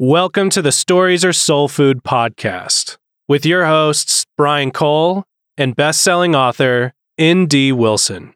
[0.00, 5.24] Welcome to the Stories Are Soul Food podcast with your hosts, Brian Kohl
[5.56, 7.72] and best-selling author N.D.
[7.72, 8.32] Wilson.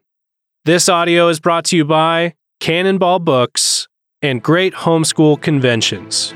[0.65, 3.87] This audio is brought to you by Canonball Books
[4.21, 6.33] and Great Homeschool Conventions.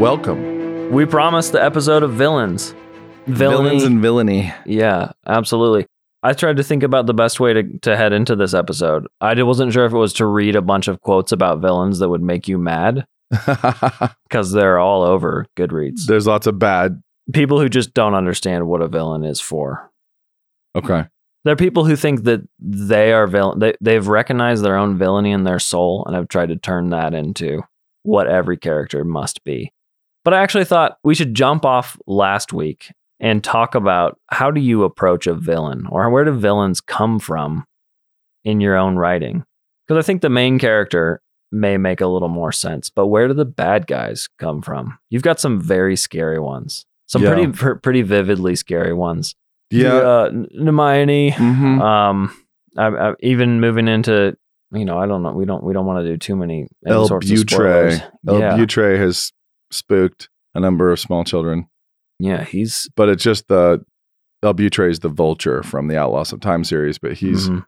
[0.00, 0.47] Welcome.
[0.90, 2.74] We promised the episode of villains.
[3.26, 3.68] Villainy.
[3.68, 4.52] Villains and villainy.
[4.64, 5.86] yeah, absolutely.
[6.22, 9.06] I tried to think about the best way to, to head into this episode.
[9.20, 12.08] I wasn't sure if it was to read a bunch of quotes about villains that
[12.08, 16.06] would make you mad because they're all over Goodreads.
[16.06, 17.02] There's lots of bad.
[17.34, 19.90] people who just don't understand what a villain is for.
[20.74, 21.04] Okay.
[21.44, 23.58] There are people who think that they are villain.
[23.58, 27.12] They, they've recognized their own villainy in their soul and have tried to turn that
[27.12, 27.62] into
[28.04, 29.72] what every character must be.
[30.24, 34.60] But I actually thought we should jump off last week and talk about how do
[34.60, 37.64] you approach a villain or where do villains come from
[38.44, 39.44] in your own writing?
[39.86, 43.34] Because I think the main character may make a little more sense, but where do
[43.34, 44.98] the bad guys come from?
[45.08, 47.32] You've got some very scary ones, some Yeah.
[47.34, 49.34] pretty pr- pretty vividly scary ones.
[49.70, 49.94] Yeah.
[49.94, 51.32] uh, Nimiane.
[51.32, 51.80] Mhm.
[51.80, 52.34] Um,
[52.76, 54.36] I, I, even moving into
[54.72, 56.94] you know I don't know we don't we don't want to do too many any
[56.94, 57.08] El.
[57.08, 58.02] Buitre.
[58.28, 59.32] El yeah, Buitre has
[59.70, 61.68] spooked a number of small children,
[62.18, 63.84] yeah, he's but it's just the
[64.42, 67.64] El Buitre is the vulture from the Outlaws of Time series, but he's mhm,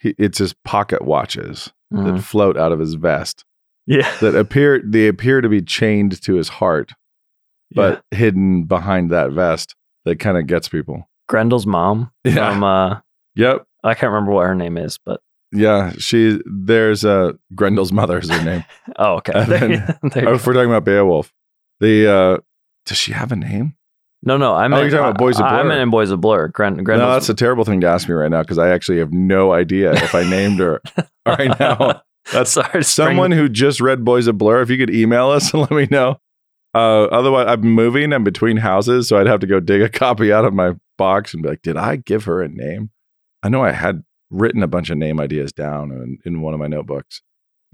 [0.00, 2.04] he, it's his pocket watches mhm.
[2.16, 3.44] that float out of his vest
[3.86, 6.92] yeah, that appear they appear to be chained to his heart,
[7.74, 11.08] but hidden behind that vest that kind of gets people.
[11.30, 12.52] Grendel's mom Yeah.
[12.52, 13.00] from uh
[13.34, 13.64] Yep.
[13.84, 15.20] I can't remember what her name is, but
[15.52, 18.64] Yeah, she there's uh Grendel's mother is her name.
[18.98, 19.32] oh okay.
[19.34, 21.32] And There then- there oh, if we're talking about Beowulf,
[21.80, 22.38] the uh
[22.86, 23.74] does she have a name?
[24.24, 25.64] no, no, I meant you're talking about Boys of Blur.
[25.64, 26.48] meant in Boys of Blur.
[26.48, 29.12] Gren, no, that's a terrible thing to ask me right now because I actually have
[29.12, 30.80] no idea if I named her
[31.26, 32.02] right now.
[32.32, 34.62] That's Sorry, someone who just read Boys of Blur.
[34.62, 36.20] If you could email us and let me know.
[36.74, 38.12] Uh, otherwise, I'm moving.
[38.12, 41.34] I'm between houses, so I'd have to go dig a copy out of my box
[41.34, 42.90] and be like, "Did I give her a name?"
[43.42, 46.60] I know I had written a bunch of name ideas down in, in one of
[46.60, 47.22] my notebooks.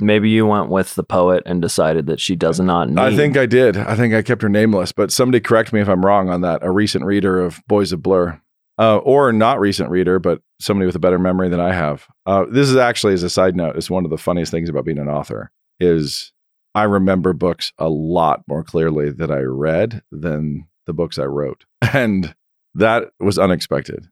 [0.01, 2.99] Maybe you went with the poet and decided that she does not need.
[2.99, 3.77] I think I did.
[3.77, 6.63] I think I kept her nameless, but somebody correct me if I'm wrong on that.
[6.63, 8.41] A recent reader of Boys of Blur,
[8.79, 12.07] uh, or not recent reader, but somebody with a better memory than I have.
[12.27, 14.85] Uh, this is actually, as a side note, is one of the funniest things about
[14.85, 16.33] being an author is
[16.75, 21.65] I remember books a lot more clearly that I read than the books I wrote,
[21.93, 22.37] and
[22.75, 24.07] that was unexpected.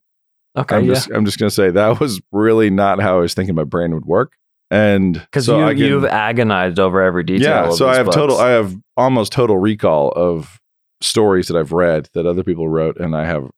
[0.56, 0.94] Okay, I'm yeah.
[0.94, 3.94] just, I'm just gonna say that was really not how I was thinking my brain
[3.94, 4.33] would work,
[4.71, 7.67] and Because so you, you've agonized over every detail.
[7.67, 8.39] yeah, so I have total.
[8.39, 10.59] I have almost total recall of
[11.00, 13.50] stories that I've read that other people wrote, and I have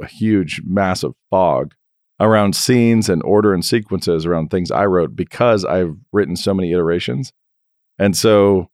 [0.00, 1.74] a huge, massive fog
[2.20, 6.72] around scenes and order and sequences around things I wrote because I've written so many
[6.72, 7.32] iterations,
[7.98, 8.68] and so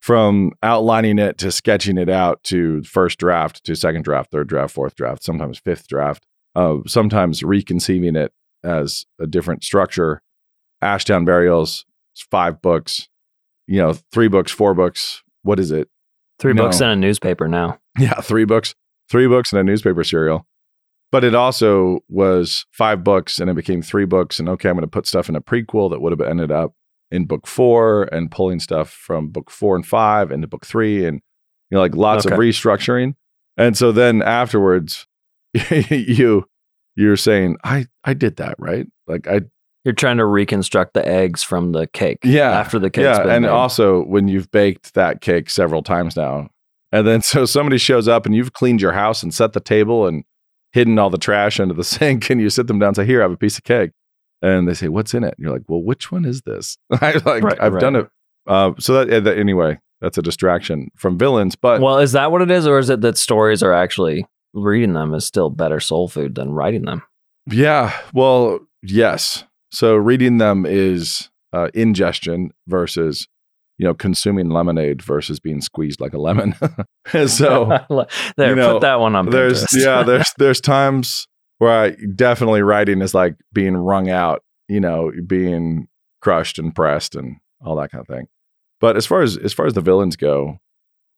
[0.00, 4.74] from outlining it to sketching it out to first draft to second draft, third draft,
[4.74, 8.32] fourth draft, sometimes fifth draft, uh, sometimes reconceiving it
[8.64, 10.22] as a different structure.
[10.82, 11.84] Ashtown Burials,
[12.30, 13.08] five books,
[13.66, 15.22] you know, three books, four books.
[15.42, 15.88] What is it?
[16.42, 16.64] three no.
[16.64, 17.78] books and a newspaper now.
[17.98, 18.74] Yeah, three books,
[19.08, 20.46] three books and a newspaper serial.
[21.10, 24.40] But it also was five books and it became three books.
[24.40, 26.74] And okay, I'm going to put stuff in a prequel that would have ended up
[27.10, 31.20] in book four and pulling stuff from book four and five into book three and,
[31.70, 33.14] you know, like lots of restructuring.
[33.58, 35.06] And so then afterwards,
[35.90, 36.46] you,
[36.96, 38.86] you're saying, I, I did that, right?
[39.06, 39.42] Like I
[39.84, 42.18] You're trying to reconstruct the eggs from the cake.
[42.24, 43.04] Yeah, After the cake.
[43.04, 43.48] yeah, been and made.
[43.50, 46.48] also when you've baked that cake several times now,
[46.92, 50.06] and then so somebody shows up and you've cleaned your house and set the table
[50.06, 50.24] and
[50.72, 53.20] hidden all the trash under the sink, and you sit them down and say, "Here,
[53.20, 53.90] I have a piece of cake,"
[54.40, 57.12] and they say, "What's in it?" And you're like, "Well, which one is this?" I
[57.24, 57.80] like Right, I've right.
[57.80, 58.08] done it.
[58.46, 62.42] Uh, so that, that anyway, that's a distraction from villains, but well, is that what
[62.42, 66.08] it is, or is it that stories are actually reading them is still better soul
[66.08, 67.02] food than writing them?
[67.50, 67.96] Yeah.
[68.12, 69.44] Well, yes.
[69.70, 73.26] So reading them is uh, ingestion versus,
[73.78, 76.54] you know, consuming lemonade versus being squeezed like a lemon.
[77.26, 77.78] so
[78.36, 79.30] there, you know, put that one on.
[79.30, 81.26] there's yeah, there's there's times
[81.58, 85.88] where I definitely writing is like being wrung out, you know, being
[86.20, 88.26] crushed and pressed and all that kind of thing.
[88.80, 90.58] But as far as as far as the villains go,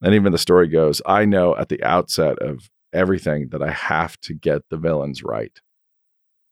[0.02, 4.19] and even the story goes, I know at the outset of everything that I have
[4.20, 5.61] to get the villains right.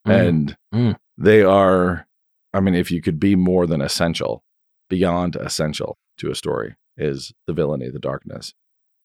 [0.07, 0.29] Mm.
[0.29, 0.97] And Mm.
[1.17, 2.07] they are,
[2.53, 4.43] I mean, if you could be more than essential,
[4.91, 8.53] beyond essential to a story is the villainy, the darkness.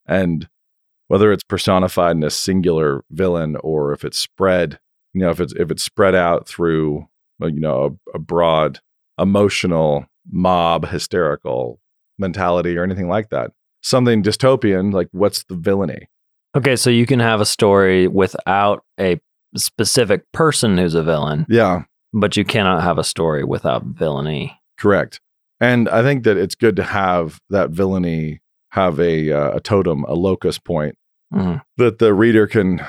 [0.05, 0.49] And
[1.07, 4.79] whether it's personified in a singular villain or if it's spread,
[5.13, 7.07] you know, if it's if it's spread out through
[7.41, 8.79] uh, you know a, a broad
[9.17, 11.79] emotional mob hysterical
[12.19, 13.51] mentality or anything like that.
[13.81, 16.09] Something dystopian, like what's the villainy?
[16.57, 19.19] Okay, so you can have a story without a
[19.55, 21.83] specific person who's a villain, Yeah,
[22.13, 24.59] but you cannot have a story without villainy.
[24.79, 25.21] correct.
[25.59, 30.03] And I think that it's good to have that villainy have a uh, a totem,
[30.05, 30.95] a locus point
[31.33, 31.61] Mhm.
[31.77, 32.81] that the reader can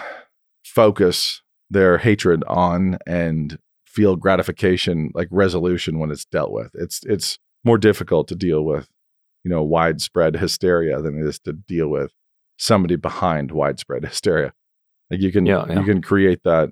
[0.64, 7.38] focus their hatred on and feel gratification like resolution when it's dealt with it's it's
[7.64, 8.88] more difficult to deal with
[9.44, 12.12] you know widespread hysteria than it is to deal with
[12.58, 14.52] somebody behind widespread hysteria.
[15.10, 15.80] Like you can Yeah, yeah.
[15.80, 16.70] you can create that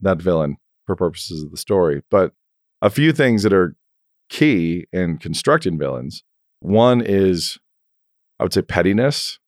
[0.00, 0.56] that villain
[0.86, 2.02] for purposes of the story.
[2.10, 2.32] But
[2.82, 3.74] a few things that are
[4.28, 6.22] key in constructing villains.
[6.60, 7.58] One is
[8.38, 9.38] i would say pettiness.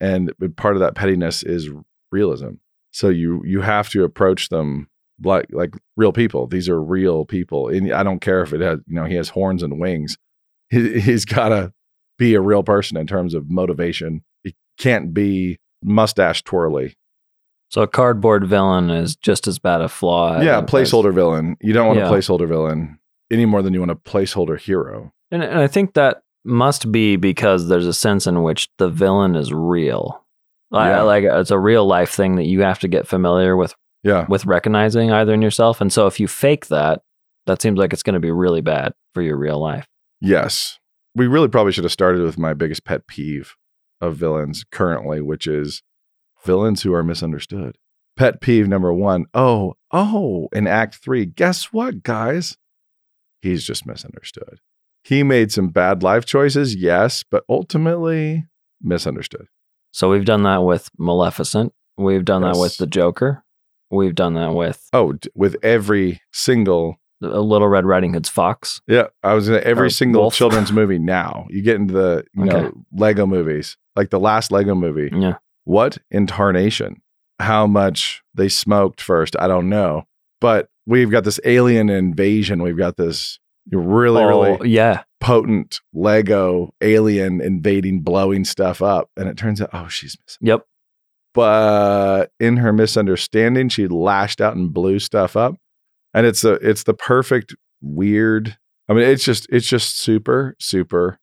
[0.00, 1.70] And part of that pettiness is
[2.12, 2.54] realism.
[2.92, 4.88] So you you have to approach them
[5.22, 6.46] like like real people.
[6.46, 7.68] These are real people.
[7.68, 10.16] And i don't care if it has you know he has horns and wings.
[10.70, 11.72] He, he's got to
[12.18, 14.24] be a real person in terms of motivation
[14.78, 16.96] can't be mustache twirly
[17.70, 20.40] So a cardboard villain is just as bad a flaw.
[20.40, 22.08] yeah as- placeholder villain you don't want Yeah.
[22.08, 22.98] a placeholder villain
[23.30, 27.16] any more than you want a placeholder hero And, and I think that must be
[27.16, 30.22] because there's a sense in which the villain is real.
[30.70, 31.02] Like, Yeah.
[31.02, 34.44] like it's a real life thing that you have to get familiar with yeah with
[34.44, 35.80] recognizing either in yourself.
[35.80, 37.00] And so if you fake that,
[37.46, 39.86] that seems like it's going to be really bad for your real life.
[40.20, 40.78] Yes.
[41.14, 43.54] We really probably should have started with my biggest pet peeve
[44.04, 45.82] of villains currently, which is
[46.44, 47.76] villains who are misunderstood.
[48.16, 52.56] Pet peeve number one oh, oh, in Act Three, guess what, guys?
[53.42, 54.60] He's just misunderstood.
[55.02, 58.46] He made some bad life choices, yes, but ultimately
[58.80, 59.48] misunderstood.
[59.90, 61.72] So we've done that with Maleficent.
[61.96, 63.44] We've done that with the Joker.
[63.90, 68.80] We've done that with Oh, with every single, A little Red Riding Hood's Fox.
[68.86, 70.34] yeah, I was in every Or single Wolf.
[70.34, 71.46] children's movie now.
[71.50, 75.10] You get into the, you know, Lego movies, like the last Lego movie.
[75.12, 75.34] Yeah.
[75.64, 77.00] what in tarnation?
[77.40, 80.04] How much they smoked first, I don't know.
[80.40, 82.62] But we've got this alien invasion.
[82.62, 83.38] We've got this
[83.72, 85.02] really, oh, really yeah.
[85.20, 89.10] potent Lego alien invading, blowing stuff up.
[89.16, 90.46] And it turns out, oh, she's missing.
[90.46, 90.66] Yep.
[91.32, 95.56] But in her misunderstanding, she lashed out and blew stuff up.
[96.14, 98.56] And it's a it's the perfect weird.
[98.88, 101.18] I mean, it's just it's just super, super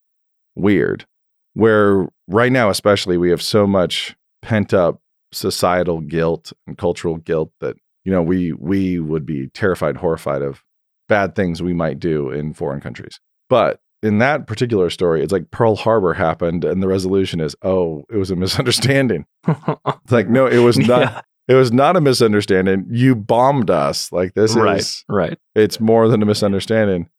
[0.55, 1.05] weird.
[1.53, 4.99] Where right now, especially, we have so much pent up
[5.31, 10.63] societal guilt and cultural guilt that you know we we would be terrified horrified of
[11.07, 15.49] bad things we might do in foreign countries but in that particular story it's like
[15.51, 20.47] pearl harbor happened and the resolution is oh it was a misunderstanding it's like no
[20.47, 21.21] it was not Yeah.
[21.51, 24.79] It was not a misunderstanding you bombed us like this right.
[24.79, 25.37] is Right.
[25.53, 27.09] it's more than a misunderstanding.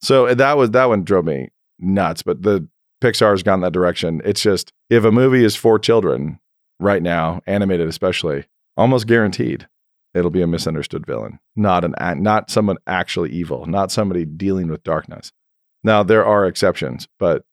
[0.00, 2.22] So eh, that was that one drove me nuts.
[2.22, 2.66] But the
[3.02, 4.22] Pixar's gone that direction.
[4.24, 6.40] It's just if a movie is for children
[6.80, 8.46] right now, animated especially,
[8.78, 9.68] almost guaranteed
[10.14, 14.82] it'll be a misunderstood villain, not an not someone actually evil, not somebody dealing with
[14.84, 15.32] darkness.
[15.84, 17.44] Now there are exceptions, but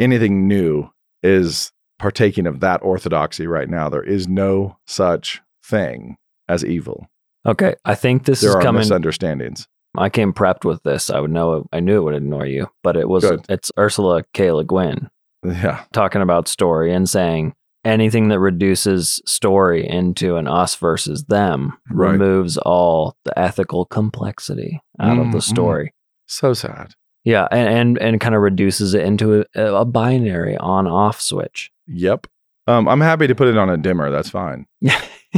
[0.00, 0.90] anything new
[1.22, 3.88] is partaking of that orthodoxy right now.
[3.88, 6.16] There is no such thing
[6.48, 7.06] as evil.
[7.46, 7.74] Okay.
[7.84, 8.80] I think this There is are coming.
[8.80, 9.66] misunderstandings.
[9.96, 11.08] I came prepped with this.
[11.10, 11.66] I would know.
[11.72, 13.24] I knew it would annoy you, but it was.
[13.24, 13.44] Good.
[13.48, 14.50] It's Ursula K.
[14.50, 15.08] Le Guin
[15.44, 15.84] Yeah.
[15.92, 17.54] talking about story and saying
[17.84, 22.12] anything that reduces story into an us versus them Right.
[22.12, 25.42] removes all the ethical complexity out of the Mhm.
[25.42, 25.94] story.
[26.26, 26.92] So sad.
[27.24, 31.70] Yeah, and and, and kind of reduces it into a, a binary on off switch.
[31.86, 32.26] Yep.
[32.66, 34.10] Um, I'm happy to put it on a dimmer.
[34.10, 34.66] That's fine.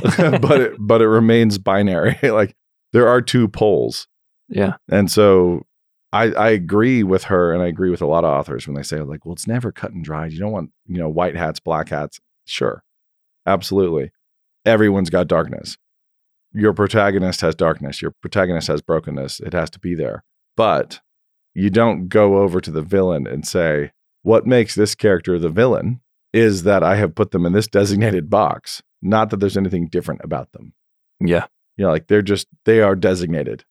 [0.40, 2.18] but it, but it remains binary.
[2.22, 2.54] like
[2.92, 4.06] there are two poles,
[4.48, 5.62] yeah, and so
[6.12, 8.82] I I agree with her, and I agree with a lot of authors when they
[8.82, 10.32] say like, well, it's never cut and dried.
[10.32, 12.20] You don't want you know white hats, black hats.
[12.44, 12.82] Sure,
[13.46, 14.10] absolutely.
[14.64, 15.76] Everyone's got darkness.
[16.52, 18.00] Your protagonist has darkness.
[18.00, 19.40] Your protagonist has brokenness.
[19.40, 20.24] It has to be there.
[20.56, 21.00] But
[21.54, 26.00] you don't go over to the villain and say, what makes this character the villain
[26.32, 30.20] is that I have put them in this designated box, not that there's anything different
[30.24, 30.72] about them.
[31.20, 31.46] yeah.
[31.78, 33.64] You know, like they're just, they are designated.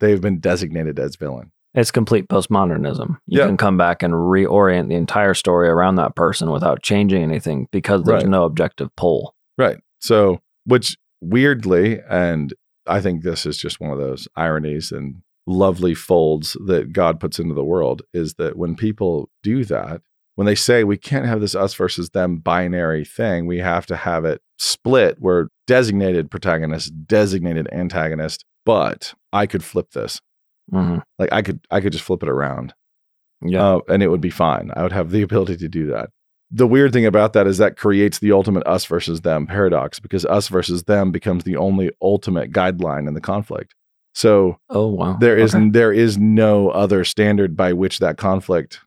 [0.00, 1.52] They've been designated as villain.
[1.74, 3.18] It's complete postmodernism.
[3.28, 3.46] You Yeah.
[3.46, 8.02] can come back and reorient the entire story around that person without changing anything because
[8.02, 8.30] there's Right.
[8.30, 9.36] no objective pull.
[9.56, 9.78] Right.
[10.00, 12.52] So, which weirdly, and
[12.86, 17.38] I think this is just one of those ironies and lovely folds that God puts
[17.38, 20.02] into the world, is that when people do that,
[20.34, 23.94] when they say we can't have this us versus them binary thing, we have to
[23.96, 30.20] have it split where designated protagonist, designated antagonist, but I could flip this.
[30.70, 32.72] hmm Like I could I could just flip it around.
[33.44, 33.64] Yeah.
[33.66, 34.70] Uh, and it would be fine.
[34.76, 36.10] I would have the ability to do that.
[36.54, 40.24] The weird thing about that is that creates the ultimate us versus them paradox because
[40.26, 43.74] us versus them becomes the only ultimate guideline in the conflict.
[44.14, 45.16] So oh wow.
[45.18, 45.70] there is Okay.
[45.70, 48.80] there is no other standard by which that conflict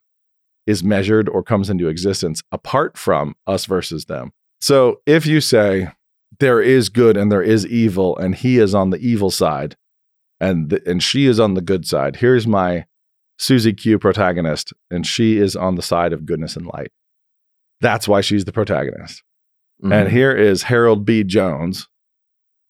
[0.66, 4.30] is measured or comes into existence apart from us versus them.
[4.60, 5.88] So if you say
[6.38, 9.76] there is good and there is evil and he is on the evil side
[10.40, 12.16] and and she is on the good side.
[12.16, 12.84] Here's my
[13.38, 16.90] Susie Q protagonist and she is on the side of goodness and light.
[17.80, 19.22] That's why she's the protagonist.
[19.84, 19.92] Mhm.
[19.92, 21.22] And here is Harold B.
[21.22, 21.88] Jones,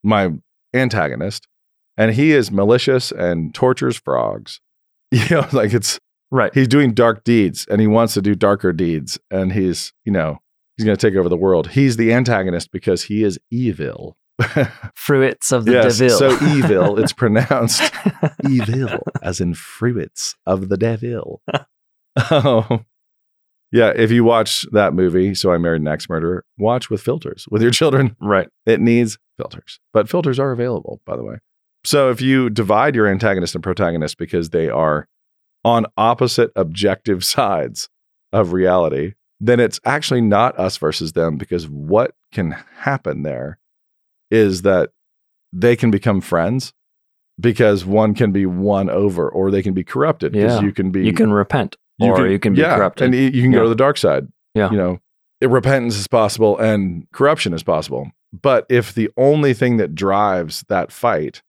[0.02, 0.32] my
[0.74, 1.46] antagonist,
[1.96, 4.60] and he is malicious and tortures frogs.
[5.12, 6.00] You know, like it's
[6.32, 6.52] right.
[6.52, 10.38] he's doing dark deeds and he wants to do darker deeds and he's, you know,
[10.76, 11.68] he's going to take over the world.
[11.70, 14.16] He's the antagonist because he is evil.
[14.94, 16.18] Fruits of the yes, devil.
[16.18, 17.82] so evil, it's pronounced
[18.50, 21.40] evil as in fruits of the devil.
[22.30, 22.84] um,
[23.72, 27.46] yeah, if you watch that movie, So I Married an Ex Murderer, watch with filters
[27.50, 28.14] with your children.
[28.20, 28.48] right.
[28.66, 31.36] It needs filters, but filters are available, by the way.
[31.84, 35.08] So if you divide your antagonist and protagonist because they are
[35.64, 37.88] on opposite objective sides
[38.32, 43.58] of reality, then it's actually not us versus them because what can happen there
[44.30, 44.90] is that
[45.52, 46.72] they can become friends
[47.38, 50.62] because one can be won over or they can be corrupted because Yeah.
[50.66, 53.06] you can be You can repent you or you can be yeah, corrupted.
[53.06, 54.28] and you can go to the dark side.
[54.54, 54.70] Yeah.
[54.70, 55.00] you know,
[55.40, 58.10] it- repentance is possible and corruption is possible.
[58.32, 61.42] But if the only thing that drives that fight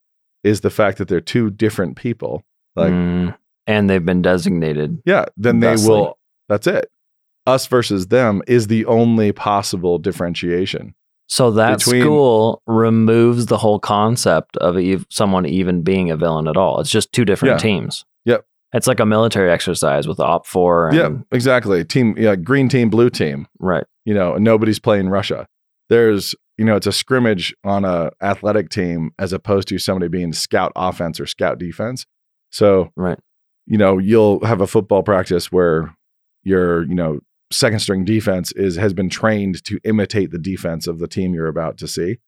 [0.43, 2.43] is the fact that they're two different people,
[2.75, 3.35] like Mm.
[3.65, 5.01] and they've been designated.
[5.05, 5.89] yeah, then they Thusly.
[5.89, 6.17] will.
[6.49, 6.89] That's it.
[7.47, 10.93] Us versus them is the only possible differentiation.
[11.29, 16.47] So that Between- school removes the whole concept of ev- someone even being a villain
[16.47, 16.79] at all.
[16.79, 17.57] It's just two different Yeah.
[17.57, 18.05] teams.
[18.25, 18.45] Yep.
[18.73, 20.89] It's like a military exercise with OPFOR.
[20.89, 21.83] And, yeah, exactly.
[21.83, 23.47] Team, yeah, green team, blue team.
[23.59, 23.85] Right.
[24.05, 25.47] you know, nobody's playing Russia.
[25.89, 30.31] There's, you know, it's a scrimmage on a athletic team as opposed to somebody being
[30.31, 32.05] scout offense or scout defense.
[32.49, 33.19] So, Right.
[33.65, 35.93] you know, you'll have a football practice where
[36.43, 37.19] you're, you know,
[37.51, 41.47] second string defense is has been trained to imitate the defense of the team you're
[41.47, 42.19] about to see.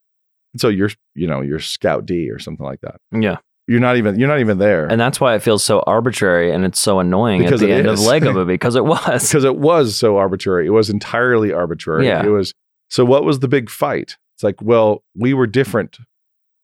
[0.53, 2.95] And so you're, you know, you're scout D or something like that.
[3.11, 3.38] Yeah.
[3.67, 4.88] You're not even you're not even there.
[4.88, 7.88] And that's why it feels so arbitrary and it's so annoying Because at the end
[7.88, 8.05] of is.
[8.05, 9.29] Lego Movie because it was.
[9.29, 10.65] because it was so arbitrary.
[10.65, 12.07] It was entirely arbitrary.
[12.07, 12.25] Yeah.
[12.25, 12.53] It was
[12.89, 14.17] so what was the big fight?
[14.35, 15.97] It's like, well, we were different.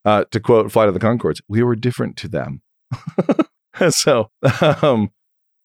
[0.05, 2.62] Uh, to quote Flight of the Conchords, we were different to them.
[3.89, 4.29] so
[4.81, 5.09] um,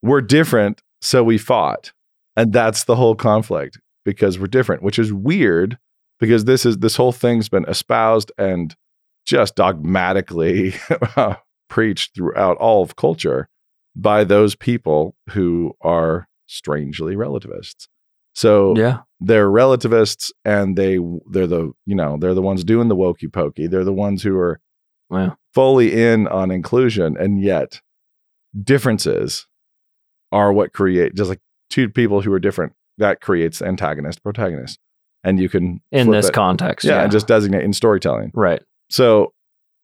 [0.03, 1.93] we're different, so we fought.
[2.41, 5.79] And that's the whole conflict because we're different, which is weird
[6.19, 8.75] because this is this whole thing's been espoused and
[9.27, 10.75] just dogmatically
[11.69, 13.49] preached throughout all of culture
[13.95, 17.89] by those people who are strangely relativists.
[18.35, 19.01] So Yeah.
[19.21, 20.99] they're relativists and they
[21.31, 23.67] they're the you know they're the ones doing the wokey pokey.
[23.67, 24.61] They're the ones who are
[25.11, 27.81] Well, fully in on inclusion and yet
[28.63, 29.47] differences
[30.33, 34.79] are what create just like two people who are different that creates antagonist protagonist
[35.25, 36.85] and you can in this context.
[36.85, 37.03] yeah, Yeah.
[37.05, 38.63] and just designate in storytelling right.
[38.91, 39.33] so,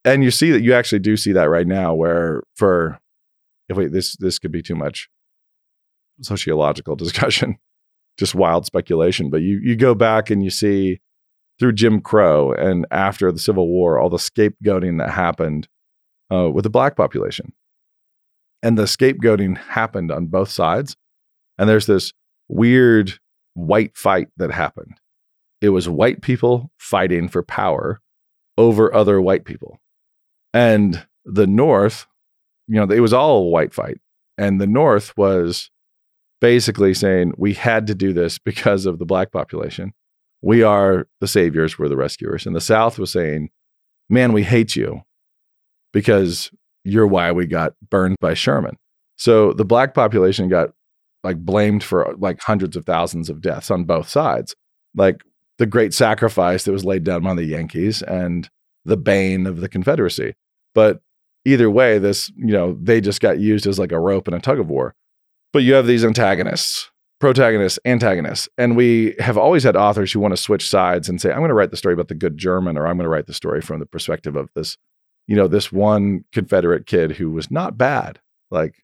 [0.05, 2.99] and you see that you actually do see that right now, where for
[3.69, 5.09] if wait, this this could be too much
[6.23, 7.57] sociological discussion,
[8.19, 9.31] just wild speculation.
[9.31, 11.01] But you you go back and you see
[11.59, 15.69] through Jim Crow and after the Civil War, all the scapegoating that happened
[16.33, 17.53] uh, with the black population,
[18.63, 20.97] and the scapegoating happened on both sides.
[21.59, 22.13] And there's this
[22.49, 23.19] weird
[23.55, 24.95] white fight that happened.
[25.61, 28.01] It was white people fighting for power
[28.59, 29.79] over other white people.
[30.53, 32.07] And the North,
[32.69, 33.99] you know, it was all a white fight.
[34.39, 35.71] And the North was
[36.41, 39.93] basically saying, we had to do this because of the black population.
[40.43, 42.47] We are the saviors, we're the rescuers.
[42.47, 43.51] And the South was saying,
[44.09, 45.03] man, we hate you
[45.93, 46.51] because
[46.85, 48.77] you're why we got burned by Sherman.
[49.17, 50.71] So the black population got
[51.27, 54.55] like blamed for like hundreds of thousands of deaths on both sides.
[54.95, 55.25] Like
[55.59, 58.49] the great sacrifice that was laid down by the Yankees and
[58.85, 60.35] the bane of the Confederacy.
[60.73, 61.01] But
[61.45, 64.41] either way, this, you know, they just got used as like a rope in a
[64.41, 64.95] tug of war.
[65.53, 68.49] But you have these antagonists, protagonists, antagonists.
[68.57, 71.49] And we have always had authors who want to switch sides and say, I'm going
[71.49, 73.61] to write the story about the good German, or I'm going to write the story
[73.61, 74.77] from the perspective of this,
[75.27, 78.21] you know, this one Confederate kid who was not bad.
[78.53, 78.77] Like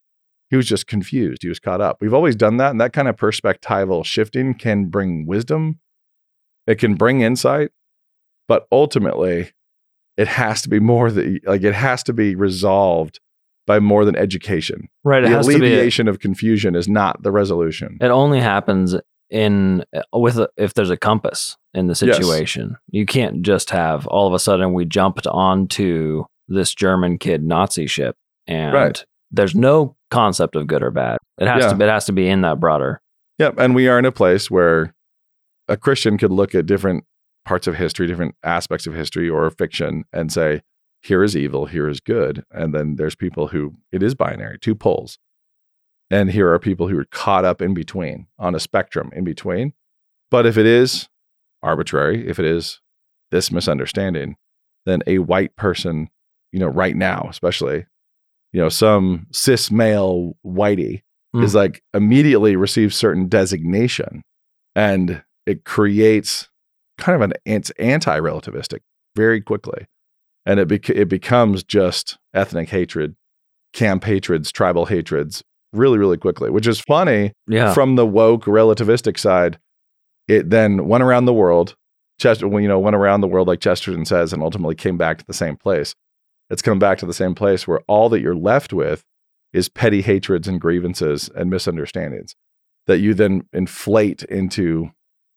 [0.52, 1.42] He was just confused.
[1.42, 1.96] He was caught up.
[2.02, 2.72] We've always done that.
[2.72, 5.80] And that kind of perspectival shifting can bring wisdom,
[6.66, 7.70] it can bring insight,
[8.48, 9.52] but ultimately,
[10.18, 13.18] it has to be more that like it has to be resolved
[13.66, 14.88] by more than education.
[15.04, 15.22] Right.
[15.24, 17.96] The alleviation of confusion is not the resolution.
[18.02, 18.94] It only happens
[19.30, 22.18] in uh, with a, if there's a compass in the Yes.
[22.18, 22.76] situation.
[22.90, 27.86] You can't just have all of a sudden we jumped onto this German kid Nazi
[27.86, 28.16] ship
[28.46, 29.02] and Right.
[29.30, 31.18] there's no concept of good or bad.
[31.38, 31.72] It has Yeah.
[31.72, 33.00] to it has to be in that broader.
[33.38, 33.54] Yep.
[33.58, 34.94] And we are in a place where
[35.68, 37.04] a Christian could look at different
[37.44, 40.60] parts of history, different aspects of history or fiction and say,
[41.02, 42.44] here is evil, here is good.
[42.52, 45.18] And then there's people who it is binary, two poles.
[46.10, 49.72] And here are people who are caught up in between on a spectrum in between.
[50.30, 51.08] But if it is
[51.62, 52.80] arbitrary, if it is
[53.30, 54.36] this misunderstanding,
[54.84, 56.10] then a white person,
[56.52, 57.86] you know, right now, especially,
[58.52, 61.02] you know, some cis male whitey
[61.34, 61.44] Mm.
[61.44, 64.22] is like immediately receives certain designation
[64.76, 66.50] and it creates
[66.98, 68.80] kind of an it's anti-relativistic
[69.16, 69.86] very quickly
[70.44, 73.14] and it bec- it becomes just ethnic hatred
[73.72, 75.42] camp hatreds tribal hatreds
[75.72, 77.72] really really quickly which is funny Yeah.
[77.72, 79.58] from the woke relativistic side
[80.28, 81.76] it then went around the world
[82.20, 85.24] chester you know went around the world like chesterton says and ultimately came back to
[85.26, 85.94] the same place
[86.52, 89.02] it's come back to the same place where all that you're left with
[89.52, 92.36] is petty hatreds and grievances and misunderstandings
[92.86, 94.90] that you then inflate into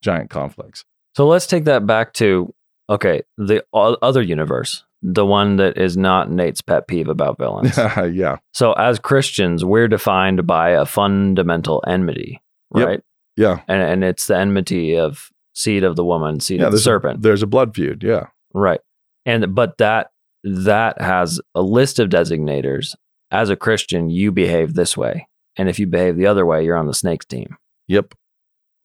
[0.04, 0.84] giant conflicts
[1.16, 2.54] So let's take that back to
[2.90, 7.76] okay, the other universe, the one that is not Nate's pet peeve about villains.
[8.14, 12.42] yeah so as Christians, we're defined by a fundamental enmity,
[12.76, 12.88] Yep.
[12.88, 13.02] right?
[13.38, 16.80] yeah And and it's the enmity of seed of the woman, seed yeah of the
[16.80, 17.20] serpent.
[17.20, 18.80] a, there's a blood feud yeah Right.
[19.26, 20.12] And but that
[20.46, 22.96] that has a list of designators.
[23.32, 25.28] As a Christian, you behave this way.
[25.58, 27.58] And if you behave the other way, you're on the snakes team.
[27.88, 28.14] yep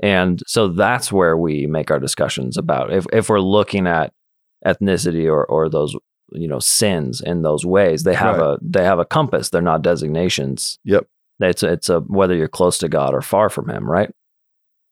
[0.02, 4.12] And so that's where we make our discussions about if if we're looking at
[4.66, 5.94] ethnicity or or those
[6.32, 8.54] you know sins in those ways, they have Right.
[8.54, 9.50] a they have a compass.
[9.50, 10.78] They're not designations.
[10.84, 11.06] Yep.
[11.40, 14.10] It's a, it's a whether you're close to God or far from Him, right?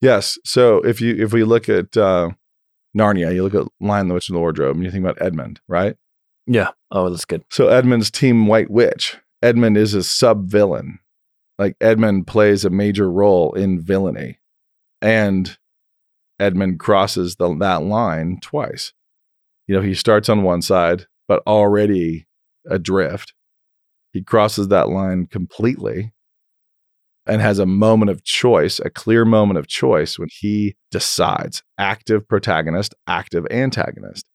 [0.01, 2.31] yes so if you if we look at uh
[2.97, 5.61] narnia you look at lion the witch and the wardrobe and you think about edmund
[5.67, 5.97] right
[6.49, 6.71] Yeah.
[6.91, 7.45] Oh, that's good.
[7.51, 9.19] So Edmund's team White Witch.
[9.43, 10.99] Edmund is a sub villain.
[11.59, 14.39] Like Edmund plays a major role in villainy.
[15.03, 15.57] And
[16.41, 18.95] Edmund crosses the, that line twice.
[19.67, 22.27] You know, he starts on one side, but already
[22.67, 23.35] adrift.
[24.13, 26.15] He crosses that line completely
[27.27, 32.27] and has a moment of choice, a clear moment of choice when he decides active
[32.27, 34.27] protagonist, active antagonist.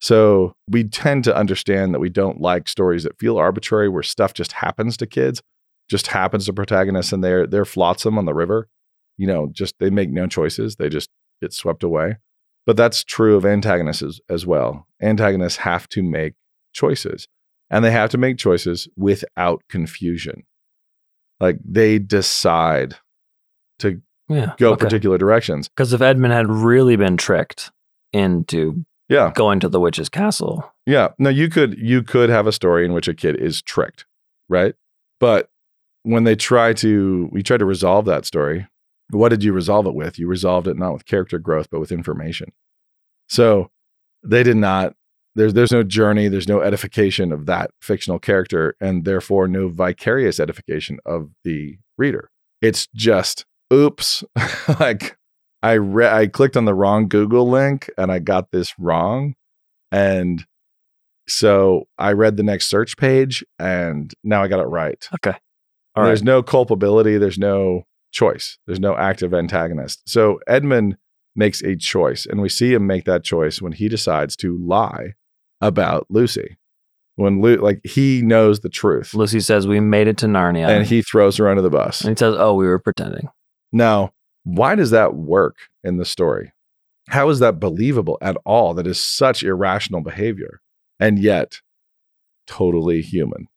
[0.00, 4.32] So we tend to understand that we don't like stories that feel arbitrary, where stuff
[4.34, 5.42] just happens to kids,
[5.90, 8.68] just happens to protagonists, and they're they're flotsam on the river.
[9.18, 11.10] You know, just they make no choices; they just
[11.42, 12.16] get swept away.
[12.66, 14.86] But that's true of antagonists as, as well.
[15.02, 16.34] Antagonists have to make
[16.72, 17.26] choices,
[17.70, 20.44] and they have to make choices without confusion.
[21.40, 22.96] Like they decide
[23.80, 24.54] to Yeah.
[24.58, 24.84] go okay.
[24.84, 25.68] particular directions.
[25.68, 27.70] Because if Edmund had really been tricked
[28.12, 31.08] into Yeah, going to the witch's castle, Yeah.
[31.18, 34.06] No, you could you could have a story in which a kid is tricked,
[34.48, 34.74] right?
[35.18, 35.50] But
[36.04, 38.68] when they try to we try to resolve that story,
[39.10, 40.18] what did you resolve it with?
[40.18, 42.52] You resolved it not with character growth, but with information.
[43.28, 43.70] So
[44.22, 44.94] they did not
[45.34, 50.40] there's there's no journey, there's no edification of that fictional character, and therefore no vicarious
[50.40, 52.30] edification of the reader.
[52.62, 54.24] It's just oops,
[54.80, 55.16] like
[55.62, 59.34] I re- I clicked on the wrong Google link and I got this wrong.
[59.92, 60.44] And
[61.28, 65.06] so I read the next search page and now I got it right.
[65.16, 65.36] okay.
[65.96, 66.08] All right.
[66.08, 70.02] There's no culpability, there's no choice, there's no active antagonist.
[70.08, 70.96] So Edmund
[71.36, 75.14] makes a choice, and we see him make that choice when he decides to lie
[75.60, 76.58] about Lucy.
[77.16, 80.86] When Lu- like he knows the truth, Lucy says we made it to Narnia, and
[80.86, 82.00] he throws her under the bus.
[82.02, 83.28] and he says, "Oh, we were pretending."
[83.72, 84.12] Now,
[84.44, 86.52] why does that work in the story?
[87.08, 88.74] How is that believable at all?
[88.74, 90.60] That is such irrational behavior,
[90.98, 91.60] and yet
[92.46, 93.48] totally human.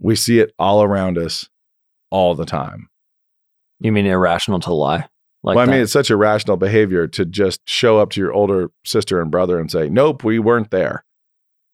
[0.00, 1.48] We see it all around us
[2.10, 2.88] all the time.
[3.80, 5.08] You mean irrational to lie?
[5.44, 5.72] Like well, I that?
[5.72, 9.58] mean, it's such irrational behavior to just show up to your older sister and brother
[9.58, 11.04] and say, "Nope, we weren't there."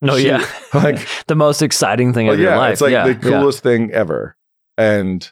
[0.01, 2.73] no, she- yeah, like- the most exciting thing Well, of your life.
[2.73, 3.19] it's like yeah, the yeah.
[3.19, 4.35] coolest thing ever.
[4.77, 5.29] And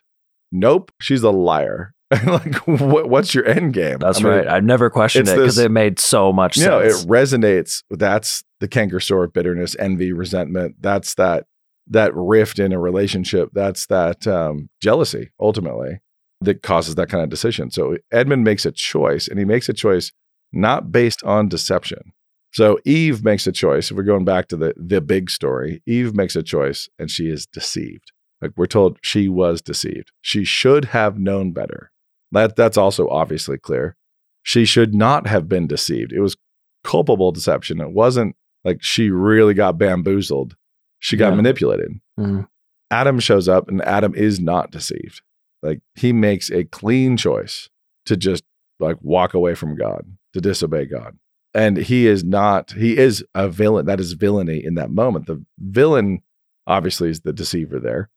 [0.51, 1.93] nope, she's a liar.
[2.25, 3.97] like, what, what's your end game?
[3.99, 4.47] That's I mean, right.
[4.47, 7.83] I've never questioned it because it made so much you know, it resonates.
[7.89, 10.75] That's the canker sore, bitterness, envy, resentment.
[10.79, 11.47] That's that
[11.87, 13.49] that rift in a relationship.
[13.53, 15.99] That's that um, jealousy ultimately
[16.41, 17.71] that causes that kind of decision.
[17.71, 20.11] So Edmund makes a choice, and he makes a choice
[20.53, 22.13] not based on deception.
[22.53, 23.91] So Eve makes a choice.
[23.91, 27.29] If we're going back to the the big story, Eve makes a choice, and she
[27.29, 28.13] is deceived.
[28.41, 30.11] Like we're told, she was deceived.
[30.21, 31.91] She should have known better.
[32.31, 33.95] That that's also obviously clear.
[34.43, 36.11] She should not have been deceived.
[36.13, 36.35] It was
[36.83, 37.81] culpable deception.
[37.81, 40.55] It wasn't like she really got bamboozled.
[40.99, 41.35] She got Yeah.
[41.35, 41.91] manipulated.
[42.19, 42.47] Mhm.
[42.91, 45.21] Adam shows up and Adam is not deceived.
[45.61, 47.69] Like he makes a clean choice
[48.05, 48.43] to just
[48.79, 51.17] like walk away from God, to disobey God.
[51.53, 53.85] And he is not, he is a villain.
[53.85, 55.25] That is villainy in that moment.
[55.25, 56.21] The villain
[56.67, 58.09] obviously is the deceiver there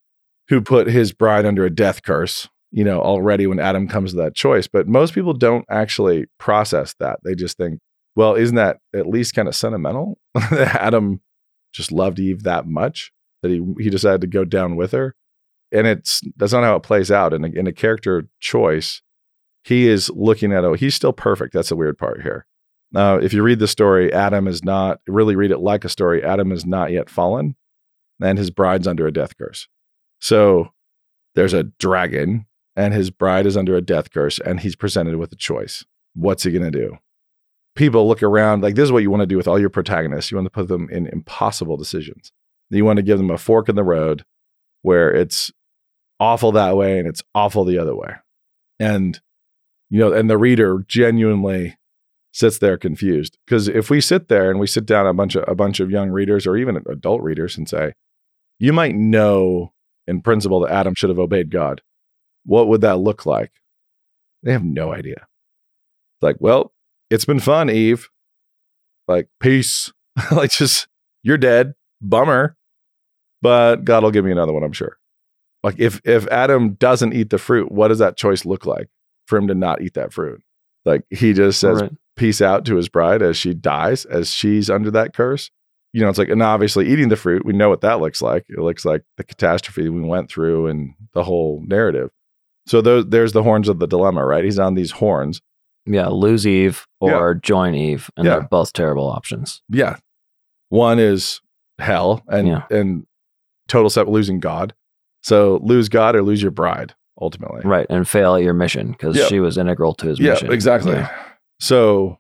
[0.48, 4.16] who put his bride under a death curse, you know, already when Adam comes to
[4.18, 4.66] that choice.
[4.66, 7.18] But most people don't actually process that.
[7.24, 7.80] They just think,
[8.16, 10.18] well, isn't that at least kind of sentimental?
[10.52, 11.20] Adam
[11.72, 15.14] just loved Eve that much that he he decided to go down with her.
[15.72, 17.32] And it's that's not how it plays out.
[17.32, 19.02] In a, in a character choice,
[19.64, 21.52] he is looking at oh, he's still perfect.
[21.52, 22.46] That's the weird part here.
[22.92, 26.24] Now, if you read the story, Adam is not really read it like a story.
[26.24, 27.54] Adam is not yet fallen,
[28.20, 29.68] and his bride's under a death curse.
[30.20, 30.72] So
[31.36, 35.32] there's a dragon, and his bride is under a death curse, and he's presented with
[35.32, 35.84] a choice.
[36.14, 36.98] What's he going to do?
[37.76, 40.30] People look around like this is what you want to do with all your protagonists.
[40.30, 42.32] You want to put them in impossible decisions.
[42.68, 44.24] You want to give them a fork in the road
[44.82, 45.52] where it's
[46.18, 48.14] awful that way and it's awful the other way.
[48.78, 49.20] And,
[49.88, 51.76] you know, and the reader genuinely
[52.32, 53.38] sits there confused.
[53.46, 55.90] Because if we sit there and we sit down a bunch of a bunch of
[55.90, 57.94] young readers or even adult readers and say,
[58.58, 59.72] you might know
[60.06, 61.82] in principle that Adam should have obeyed God.
[62.44, 63.52] What would that look like?
[64.42, 65.14] They have no idea.
[65.16, 66.72] It's like, well,
[67.10, 68.08] it's been fun, Eve.
[69.08, 69.92] Like, peace.
[70.30, 70.88] like, just,
[71.22, 71.74] you're dead.
[72.00, 72.56] Bummer.
[73.42, 74.98] But God will give me another one, I'm sure.
[75.62, 78.88] Like, if if Adam doesn't eat the fruit, what does that choice look like
[79.26, 80.42] for him to not eat that fruit?
[80.84, 81.92] Like, he just says, Right.
[82.16, 85.50] peace out to his bride as she dies, as she's under that curse.
[85.92, 88.46] You know, it's like, and obviously eating the fruit, we know what that looks like.
[88.48, 92.10] It looks like the catastrophe we went through and the whole narrative.
[92.66, 94.44] So those, there's the horns of the dilemma, right?
[94.44, 95.40] He's on these horns.
[95.86, 98.32] Yeah, lose Eve or join Eve, and Yeah.
[98.40, 99.62] they're both terrible options.
[99.68, 99.96] Yeah.
[100.68, 101.40] One is
[101.78, 102.62] hell and Yeah.
[102.70, 103.06] and
[103.66, 104.74] total set losing God.
[105.22, 107.62] So lose God or lose your bride, ultimately.
[107.64, 109.24] Right, and fail at your mission because Yeah.
[109.26, 110.52] she was integral to his Yeah, mission.
[110.52, 110.92] exactly.
[110.92, 111.10] Yeah.
[111.58, 112.18] So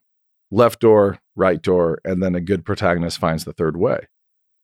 [0.50, 4.08] left door, right door, and then a good protagonist finds the third way.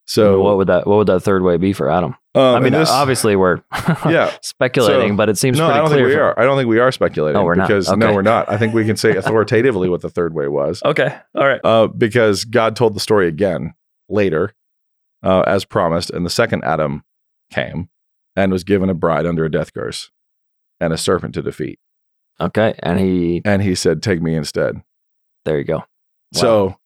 [0.07, 2.17] So what would that what would that third way be for Adam?
[2.37, 3.63] Um, I mean, this- obviously we're
[4.09, 4.33] yeah.
[4.43, 5.99] speculating, So- but it seems no, pretty I don't clear.
[6.01, 6.39] think we from- are.
[6.41, 7.41] I don't think we are speculating.
[7.41, 7.69] Oh, we're not.
[7.69, 8.51] because no, we're not.
[8.51, 10.83] I think we can say authoritatively what the third way was.
[10.85, 11.61] Okay, all right.
[11.65, 13.75] uh, because God told the story again
[14.09, 14.55] later,
[15.23, 17.05] uh, as promised, and the second Adam
[17.51, 17.89] came
[18.37, 20.11] and was given a bride under a death curse
[20.79, 21.79] and a serpent to defeat,
[22.41, 24.83] Okay, and he and he said, "Take me instead."
[25.47, 25.85] there you go.
[26.35, 26.77] So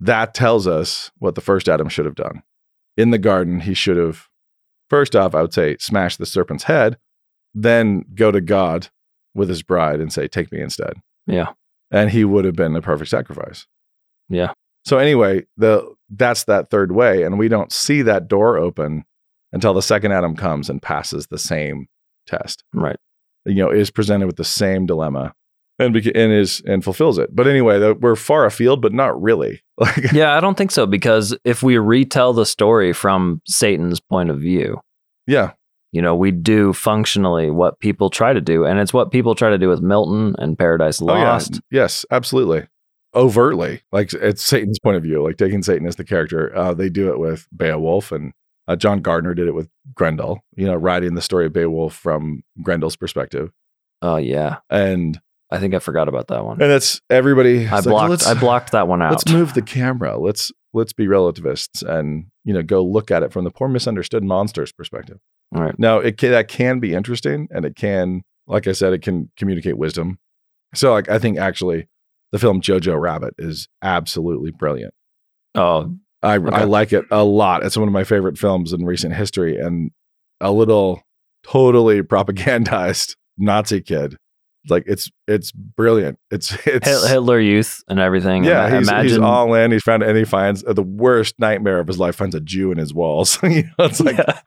[0.00, 2.42] that tells us what the first Adam should have done.
[2.96, 4.28] In the garden, he should have,
[4.92, 6.98] first off, I would say, smash the serpent's head,
[7.54, 8.88] then go to God
[9.34, 10.94] with his bride and say, Take me instead.
[11.26, 11.52] Yeah.
[11.90, 13.66] And he would have been the perfect sacrifice.
[14.28, 14.52] Yeah.
[14.84, 17.22] So anyway, the that's that third way.
[17.22, 19.04] And we don't see that door open
[19.52, 21.86] until the second Adam comes and passes the same
[22.26, 22.96] test Right.
[23.44, 25.34] you know is presented with the same dilemma
[25.78, 27.34] and beca- and is and fulfills it.
[27.34, 29.62] But anyway the, we're far afield but not really.
[29.78, 34.30] Like Yeah, I don't think so because if we retell the story from Satan's point
[34.30, 34.80] of view,
[35.26, 35.52] yeah.
[35.90, 39.50] you know, we do functionally what people try to do, and it's what people try
[39.50, 41.54] to do with Milton and Paradise oh Lost.
[41.54, 42.68] yeah yes absolutely.
[43.14, 43.82] Overtly.
[43.90, 46.54] Like it's satan's point of view like taking satan as the character.
[46.54, 48.32] Uh, they do it with beowulf and
[48.68, 52.42] uh, john gardner did it with grendel you know writing the story of beowulf from
[52.62, 53.50] grendel's perspective.
[54.02, 55.20] Oh yeah, and
[55.52, 56.60] I think I forgot about that one.
[56.60, 58.26] and that's everybody I like, blocked.
[58.26, 59.12] I blocked that one out.
[59.12, 63.32] let's move the camera let's let's be relativists and you know go look at it
[63.32, 65.18] from the poor misunderstood monster's perspective
[65.54, 65.78] All right.
[65.78, 69.30] Now, it can, that can be interesting, and it can, like I said, it can
[69.36, 70.18] communicate wisdom.
[70.74, 71.88] So, like, I think actually,
[72.32, 74.94] the film Jojo Rabbit is absolutely brilliant.
[75.54, 77.64] Oh, I I like it a lot.
[77.64, 79.90] It's one of my favorite films in recent history, and
[80.40, 81.02] a little
[81.42, 84.16] totally propagandized Nazi kid.
[84.68, 86.18] Like it's it's brilliant.
[86.30, 88.44] It's it's Hit- Hitler Youth and everything.
[88.44, 88.78] yeah.
[88.78, 89.08] He's, imagine.
[89.10, 89.72] he's all in.
[89.72, 92.16] He's found and he finds uh, the worst nightmare of his life.
[92.16, 93.38] Finds a Jew in his walls.
[93.42, 94.40] you know, it's like Yeah.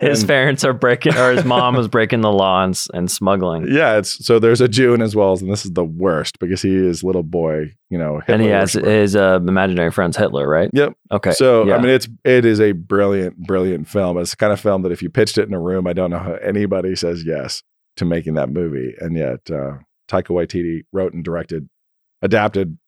[0.00, 3.66] His And- parents are breaking, or his mom is breaking the law and, and smuggling.
[3.70, 6.62] Yeah, it's so there's a Jew in his walls, and this is the worst because
[6.62, 8.90] he is little boy, you know, and he has worshiper.
[8.90, 10.70] his uh, imaginary friend's Hitler, right?
[10.72, 10.94] Yep.
[11.12, 11.32] Okay.
[11.32, 11.76] So yeah.
[11.76, 14.16] I mean, it's it is a brilliant, brilliant film.
[14.16, 16.10] It's the kind of film that if you pitched it in a room, I don't
[16.10, 17.62] know how anybody says yes
[17.96, 21.68] to making that movie, and yet uh, Taika Waititi wrote and directed,
[22.22, 22.78] adapted,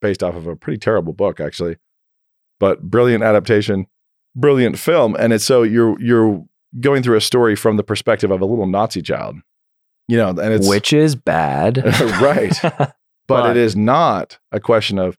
[0.00, 1.76] based off of a pretty terrible book actually,
[2.60, 3.86] but brilliant adaptation,
[4.36, 6.44] brilliant film, and it's so you're you're
[6.80, 9.36] going through a story from the perspective of a little Nazi child,
[10.06, 11.78] you know, and it's Which is bad.
[12.20, 12.56] right.
[12.62, 12.94] but
[13.26, 15.16] But- it is not a question of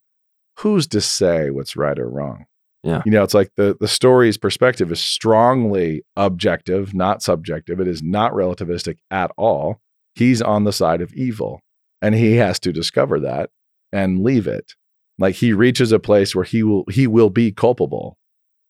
[0.59, 2.45] who's to say what's right or wrong.
[2.83, 3.01] Yeah.
[3.05, 7.79] You know, it's like the the story's perspective is strongly objective, not subjective.
[7.79, 9.81] It is not relativistic at all.
[10.15, 11.61] He's on the side of evil
[12.01, 13.49] and he has to discover that
[13.91, 14.75] and leave it.
[15.17, 18.17] Like he reaches a place where he will he will be culpable.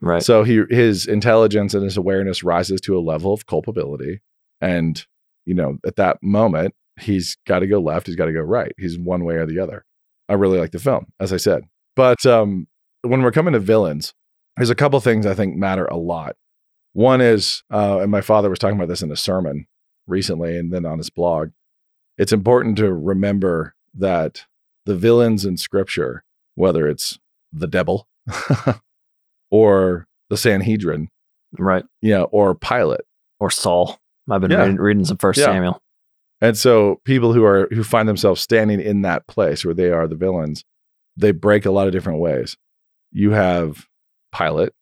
[0.02, 0.24] right.
[0.24, 4.22] So he his intelligence and his awareness rises to a level of culpability.
[4.62, 5.06] And,
[5.46, 8.74] you know, at that moment, he's got to go left, he's got to go right.
[8.78, 9.86] He's one way or the other.
[10.28, 11.64] I really like the film, as I said.
[11.96, 12.68] But um,
[13.02, 14.14] when we're coming to villains,
[14.58, 16.36] there's a couple things I think matter a lot.
[16.94, 19.68] One is, uh, and my father was talking about this in a sermon
[20.08, 21.52] recently and then on his blog.
[22.18, 24.46] It's important to remember that
[24.86, 26.24] the villains in scripture,
[26.56, 27.20] whether it's
[27.54, 28.08] the devil
[29.52, 31.10] or the Sanhedrin,
[31.58, 31.84] right.
[32.02, 33.02] you know, or Pilate.
[33.42, 33.98] Or Saul.
[34.30, 34.64] I've been Yeah.
[34.64, 35.46] reading, reading some First Yeah.
[35.46, 35.82] Samuel.
[36.42, 40.10] And so people who are who find themselves standing in that place where they are
[40.10, 40.66] the villains,
[41.16, 42.58] they break a lot of different ways.
[43.12, 43.86] You have
[44.36, 44.74] Pilate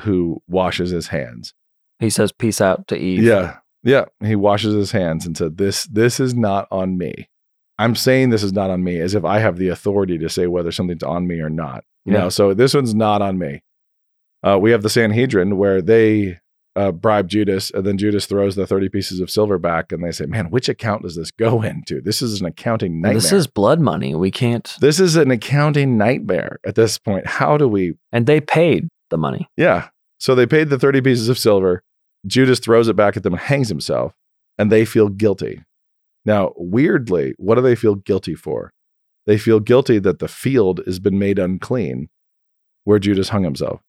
[0.00, 1.54] who washes his hands.
[1.98, 3.58] He says, "Peace out to Eve." Yeah.
[3.84, 4.04] Yeah.
[4.24, 7.28] He washes his hands and said, This this is not on me.
[7.78, 10.46] I'm saying this is not on me as if I have the authority to say
[10.46, 11.84] whether something's on me or not.
[12.04, 12.20] You Yeah.
[12.20, 13.62] know, so this one's not on me.
[14.42, 16.38] Uh, we have the Sanhedrin where they
[16.74, 20.10] uh, bribe Judas, and then Judas throws the 30 pieces of silver back, and they
[20.12, 22.00] say, Man, which account does this go into?
[22.00, 23.14] This is an accounting nightmare.
[23.14, 24.14] This is blood money.
[24.14, 24.74] We can't.
[24.80, 27.26] this is an accounting nightmare at this point.
[27.26, 29.48] How do we And they paid the money.
[29.56, 29.88] yeah.
[30.18, 31.82] So they paid the 30 pieces of silver.
[32.28, 34.14] Judas throws it back at them and hangs himself,
[34.56, 35.64] and they feel guilty.
[36.24, 38.72] Now, weirdly, what do they feel guilty for?
[39.26, 42.08] They feel guilty that the field has been made unclean
[42.84, 43.80] where Judas hung himself.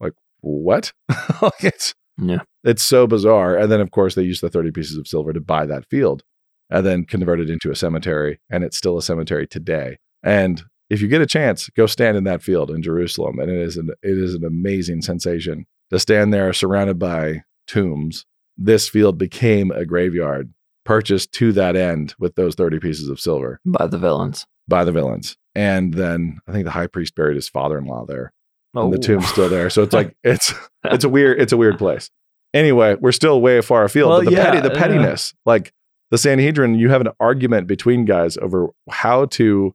[0.00, 0.92] Like, what?
[1.40, 2.40] like it's, Yeah.
[2.64, 3.56] it's so bizarre.
[3.56, 6.22] And then, of course, they use the 30 pieces of silver to buy that field
[6.70, 8.40] and then convert it into a cemetery.
[8.50, 9.98] And it's still a cemetery today.
[10.22, 13.38] And if you get a chance, go stand in that field in Jerusalem.
[13.38, 18.24] And it is an, it is an amazing sensation to stand there surrounded by tombs.
[18.56, 20.52] This field became a graveyard
[20.84, 24.46] purchased to that end with those 30 pieces of silver by the villains.
[24.68, 25.36] by the villains.
[25.54, 28.32] And then I think the high priest buried his father-in-law there
[28.74, 29.00] Oh, and the oh.
[29.00, 29.70] tomb's still there.
[29.70, 30.52] So it's like it's
[30.84, 32.10] it's a weird it's a weird place.
[32.54, 34.10] Anyway, we're still way far afield.
[34.10, 34.80] Well, but the yeah, petty the yeah.
[34.80, 35.72] pettiness, like
[36.10, 39.74] the Sanhedrin, you have an argument between guys over how to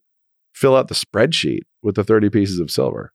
[0.54, 3.12] fill out the spreadsheet with the 30 pieces of silver.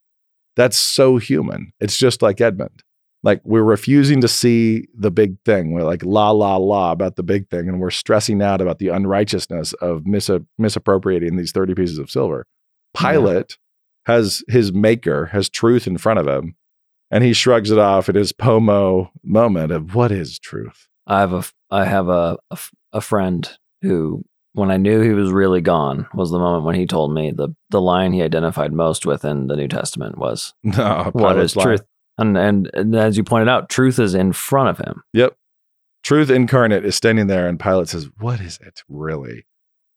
[0.57, 1.73] That's so human.
[1.81, 2.83] It's just like Edmund.
[3.23, 5.73] Like we're refusing to see the big thing.
[5.73, 8.89] We're like la la la about the big thing, and we're stressing out about the
[8.89, 12.47] unrighteousness of mis- misappropriating these 30 pieces of silver.
[13.01, 13.13] Yeah.
[13.13, 13.59] Pilate
[14.07, 16.57] has his maker, has truth in front of him,
[17.11, 20.89] and he shrugs it off at his pomo moment of what is truth.
[21.07, 22.59] I have a I have a, a
[22.93, 23.49] a friend
[23.83, 27.31] who when I knew he was really gone was the moment when he told me
[27.31, 31.55] the the line he identified most with in the New Testament was No, what Pilate's
[31.55, 31.83] truth
[32.19, 35.35] and, and and as you pointed out truth is in front of him Yep.
[36.03, 39.47] Truth incarnate is standing there, and Pilate says, What is it really?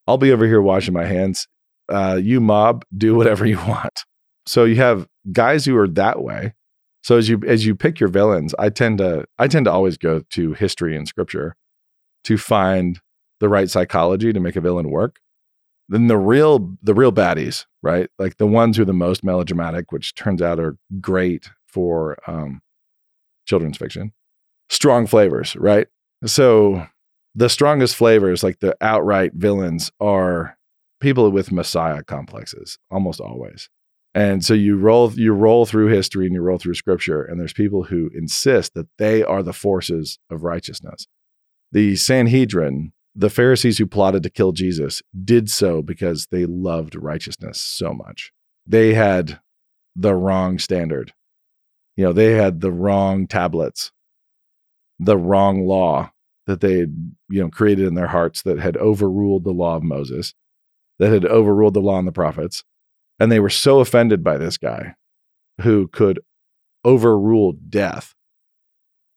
[0.07, 1.47] I'll be over here washing my hands.
[1.89, 4.03] Uh, you mob, do whatever you want.
[4.45, 6.53] So you have guys who are that way.
[7.03, 9.97] So as you as you pick your villains, I tend to I tend to always
[9.97, 11.55] go to history and scripture
[12.23, 12.99] to find
[13.39, 15.19] the right psychology to make a villain work.
[15.87, 18.09] Then the real the real baddies, right?
[18.17, 22.61] Like the ones who are the most melodramatic, which turns out are great for um,
[23.45, 24.13] children's fiction
[24.69, 25.87] strong flavors, right?
[26.25, 26.87] So
[27.35, 30.54] the strongest flavors, like the outright villains, are
[30.99, 33.69] people with messiah complexes, almost always.
[34.13, 37.53] And so you roll you roll through history and you roll through scripture, and there's
[37.53, 41.05] people who insist that they are the forces of righteousness.
[41.73, 47.59] The Sanhedrin, the Pharisees who plotted to kill Jesus, did so because they loved righteousness
[47.59, 48.31] so much.
[48.65, 49.41] They had
[49.97, 51.13] the wrong standard.
[51.97, 53.91] You know, they had the wrong tablets
[54.99, 56.11] the wrong law
[56.47, 56.85] that they
[57.29, 60.33] you know, created in their hearts that had overruled the law of Moses,
[60.99, 62.63] that had overruled the law and the prophets.
[63.19, 64.95] And they were so offended by this guy
[65.61, 66.19] who could
[66.85, 68.13] overrule death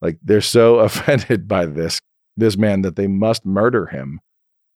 [0.00, 2.00] Like they're so offended by this
[2.36, 4.20] this man that they must murder him.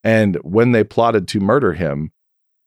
[0.04, 2.10] And when they plotted to murder him,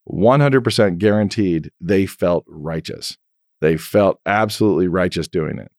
[0.09, 3.17] 100% guaranteed they felt righteous.
[3.59, 5.71] They felt absolutely righteous doing it.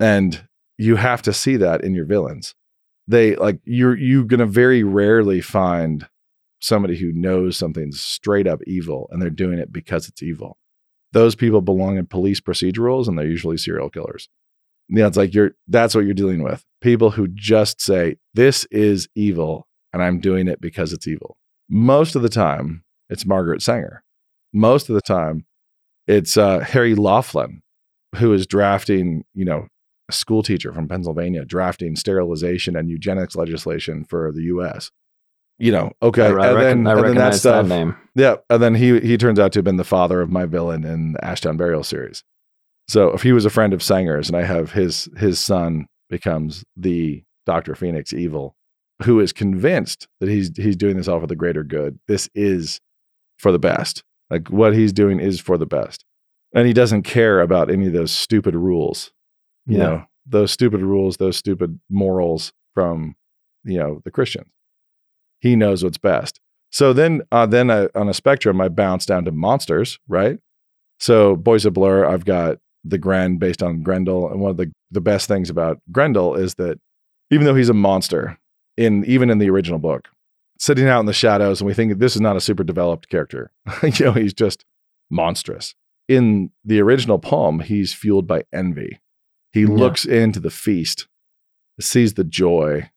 [0.00, 2.54] And you have to see that in your villains.
[3.06, 6.08] They like you're you're going to very rarely find
[6.60, 10.58] somebody who knows something's straight up evil and they're doing it because it's evil.
[11.12, 14.28] Those people belong in police procedurals and they're usually serial killers.
[14.88, 16.64] Yeah, it's like you're that's what you're dealing with.
[16.80, 21.36] People who just say, This is evil, and I'm doing it because it's evil.
[21.68, 24.02] Most of the time, it's Margaret Sanger.
[24.52, 25.44] Most of the time,
[26.06, 27.60] it's uh, Harry Laughlin,
[28.16, 29.68] who is drafting, you know,
[30.08, 34.90] a school teacher from Pennsylvania, drafting sterilization and eugenics legislation for the US.
[35.60, 36.22] You know, okay.
[36.22, 37.96] I, I, and reckon, then, I and then that stuff, that name.
[38.14, 40.84] yeah, and then he he turns out to have been the father of my villain
[40.84, 42.22] in the Ashtown Burial series.
[42.88, 46.64] So if he was a friend of Sanger's, and I have his his son becomes
[46.76, 48.54] the Doctor Phoenix evil,
[49.02, 51.98] who is convinced that he's he's doing this all for the greater good.
[52.06, 52.80] This is
[53.38, 54.04] for the best.
[54.30, 56.04] Like what he's doing is for the best,
[56.54, 59.10] and he doesn't care about any of those stupid rules.
[59.66, 59.84] You Yeah.
[59.84, 63.16] know those stupid rules, those stupid morals from
[63.64, 64.46] you know the Christians.
[65.40, 66.40] He knows what's best.
[66.70, 70.38] So then, uh, then I, on a spectrum, I bounce down to monsters, right?
[71.00, 74.72] So Boys of Blur, I've got the Gren based on Grendel, and one of the
[74.90, 76.78] the best things about Grendel is that
[77.30, 78.38] even though he's a monster
[78.76, 80.08] in even in the original book,
[80.58, 83.50] sitting out in the shadows, and we think this is not a super developed character.
[83.82, 84.64] you know, he's just
[85.10, 85.74] monstrous.
[86.08, 88.98] In the original poem, he's fueled by envy.
[89.52, 89.68] He Yeah.
[89.68, 91.06] looks into the feast,
[91.80, 92.90] sees the joy,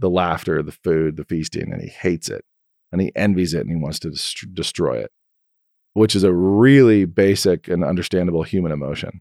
[0.00, 2.44] the laughter, the food, the feasting, and he hates it.
[2.92, 5.12] And he envies it and he wants to dest- destroy it,
[5.92, 9.20] which is a really basic and understandable human emotion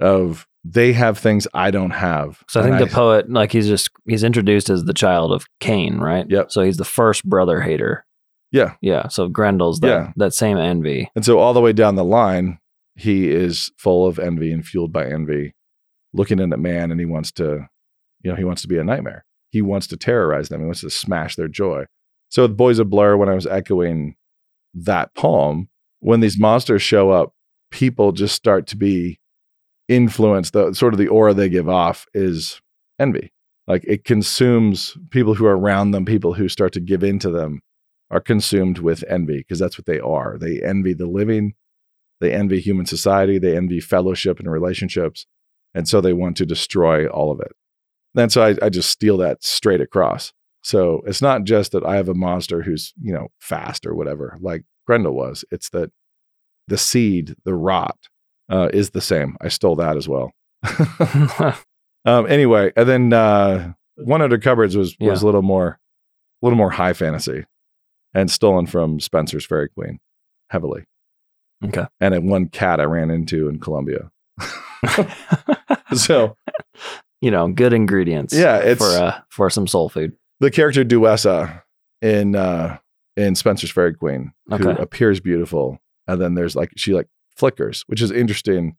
[0.00, 2.42] of they have things I don't have.
[2.48, 5.96] So I think the poet, like he's just he's introduced as the child of Cain,
[5.98, 6.26] right?
[6.28, 6.52] Yep.
[6.52, 8.04] So he's the first brother hater.
[8.52, 8.74] Yeah.
[8.82, 9.08] Yeah.
[9.08, 10.12] So Grendel's that Yeah.
[10.16, 11.08] that same envy.
[11.16, 12.58] And so all the way down the line,
[12.96, 15.54] he is full of envy and fueled by envy,
[16.12, 17.68] looking in at man, and he wants to,
[18.22, 19.24] you know, he wants to be a nightmare.
[19.56, 20.60] He wants to terrorize them.
[20.60, 21.86] He wants to smash their joy.
[22.28, 24.16] So with Boys of Blur, when I was echoing
[24.74, 27.32] that poem, when these monsters show up,
[27.70, 29.18] people just start to be
[29.88, 30.52] influenced.
[30.52, 32.60] The sort of the aura they give off is
[32.98, 33.32] envy.
[33.66, 37.30] Like it consumes people who are around them, people who start to give in to
[37.30, 37.62] them
[38.10, 40.36] are consumed with envy because that's what they are.
[40.38, 41.54] They envy the living,
[42.20, 45.26] they envy human society, they envy fellowship and relationships.
[45.74, 47.52] And so they want to destroy all of it.
[48.16, 50.32] And so I, I just steal that straight across.
[50.62, 54.36] So it's not just that I have a monster who's, you know, fast or whatever,
[54.40, 55.44] like Grendel was.
[55.50, 55.90] It's that
[56.66, 57.96] the seed, the rot,
[58.50, 59.36] uh, is the same.
[59.40, 60.32] I stole that as well.
[62.04, 65.24] um, anyway, and then uh, 100 Cupboards was was Yeah.
[65.24, 65.78] a little more,
[66.42, 67.44] a little more high fantasy,
[68.14, 69.98] and stolen from Spenser's Faerie Queene,
[70.50, 70.84] heavily.
[71.64, 71.86] okay.
[72.00, 74.10] And then one cat I ran into in Colombia.
[75.94, 76.36] so
[77.26, 78.32] you know, good ingredients.
[78.32, 80.12] Yeah, it's- for uh, for some soul food.
[80.40, 81.62] the character Duessa
[82.00, 82.78] in uh,
[83.16, 84.80] in Spenser's Faerie Queene, who Okay.
[84.82, 88.76] appears beautiful, and then there's like she like flickers, which is interesting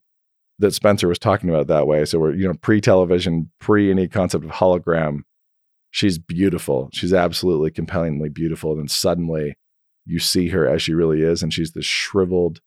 [0.60, 2.04] that Spencer was talking about that way.
[2.06, 5.20] So we're you know pre television, pre any concept of hologram.
[5.90, 6.88] She's beautiful.
[6.92, 8.72] She's absolutely compellingly beautiful.
[8.72, 9.56] And then suddenly
[10.06, 12.60] you see her as she really is, and she's this shriveled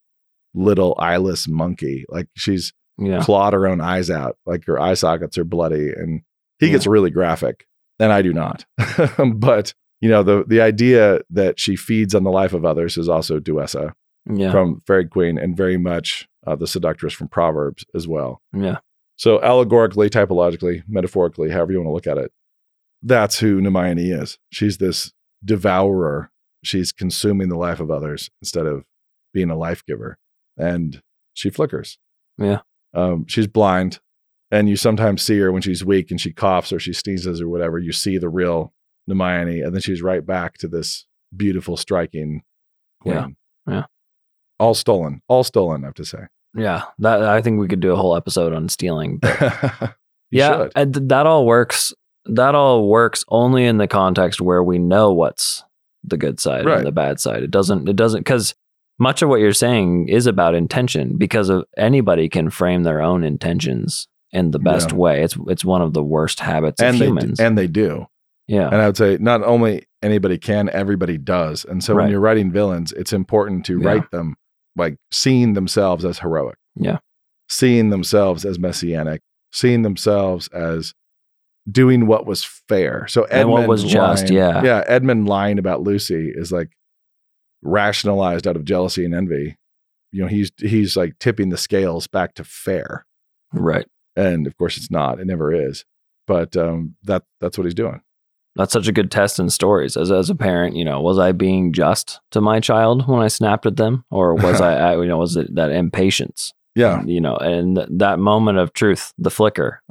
[0.54, 2.06] little eyeless monkey.
[2.10, 3.22] Like she's Yeah.
[3.24, 4.38] clawed her own eyes out.
[4.46, 6.22] Like her eye sockets are bloody, and
[6.60, 6.74] he Yeah.
[6.74, 7.66] gets really graphic,
[8.00, 8.66] and I do not.
[9.36, 13.10] but you know, the the idea that she feeds on the life of others is
[13.10, 13.94] also Duessa
[14.32, 14.52] Yeah.
[14.52, 18.42] from Faerie Queene, and very much uh, the seductress from Proverbs as well.
[18.54, 18.80] yeah.
[19.18, 22.32] So allegorically, typologically, metaphorically, however you want to look at it,
[23.04, 24.40] that's who Nimiane is.
[24.52, 25.12] She's this
[25.46, 26.32] devourer.
[26.64, 28.84] She's consuming the life of others instead of
[29.34, 30.18] being a life giver,
[30.58, 31.02] and
[31.34, 31.98] she flickers.
[32.40, 32.62] Yeah.
[32.94, 34.00] Um, she's blind,
[34.52, 37.48] and you sometimes see her when she's weak and she coughs or she sneezes or
[37.50, 37.80] whatever.
[37.80, 38.74] You see the real
[39.10, 42.44] Nimiane, and then she's right back to this beautiful, striking
[43.02, 43.16] queen.
[43.68, 43.74] Yeah.
[43.74, 43.86] Yeah.
[44.60, 45.22] All stolen.
[45.28, 45.84] All stolen.
[45.84, 46.28] I have to say.
[46.56, 46.84] Yeah.
[47.00, 49.20] That I think we could do a whole episode on stealing.
[50.34, 50.72] Yeah, should.
[50.78, 51.94] and th- that all works.
[52.26, 55.64] That all works only in the context where we know what's
[56.06, 56.78] the good side Right.
[56.78, 57.44] and the bad side.
[57.44, 57.90] It doesn't.
[57.90, 58.56] It doesn't because
[59.02, 61.18] much of what you're saying is about intention.
[61.18, 64.98] Because of anybody can frame their own intentions in the best Yeah.
[64.98, 65.24] way.
[65.24, 68.06] It's it's one of the worst habits and of they do, and they do.
[68.48, 71.66] yeah, And I would say not only anybody can, everybody does.
[71.66, 73.88] And so when you're writing villains, it's important to Yeah.
[73.88, 74.36] write them
[74.78, 76.58] like seeing themselves as heroic.
[76.76, 77.00] Yeah.
[77.50, 79.22] Seeing themselves as messianic,
[79.52, 80.94] seeing themselves as
[81.70, 83.06] doing what was fair.
[83.08, 84.64] So Edmund And what was just, lying- yeah.
[84.64, 84.84] yeah.
[84.88, 86.70] Edmund lying about Lucy is like
[87.62, 89.58] rationalized out of jealousy and envy.
[90.12, 93.06] You know, he's he's like tipping the scales back to fair,
[93.54, 93.86] Right.
[94.16, 95.20] and of course it's not.
[95.20, 95.86] It never is.
[96.28, 98.02] But um, that that's what he's doing.
[98.58, 99.96] That's such a good test in stories.
[99.96, 103.28] As as a parent, you know, was I being just to my child when I
[103.30, 106.54] snapped at them, or was I, I, you know, was it that impatience?
[106.76, 109.82] Yeah, You know, and that moment of truth, the flicker.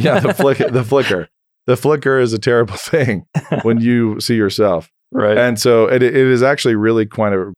[0.00, 0.18] yeah.
[0.18, 1.28] The flicker, the flicker,
[1.68, 3.26] the flicker is a terrible thing
[3.62, 4.90] when you see yourself.
[5.14, 5.38] Right.
[5.38, 7.52] And so it, it is actually really quite a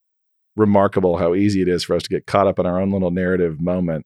[0.57, 3.11] remarkable how easy it is for us to get caught up in our own little
[3.11, 4.05] narrative moment.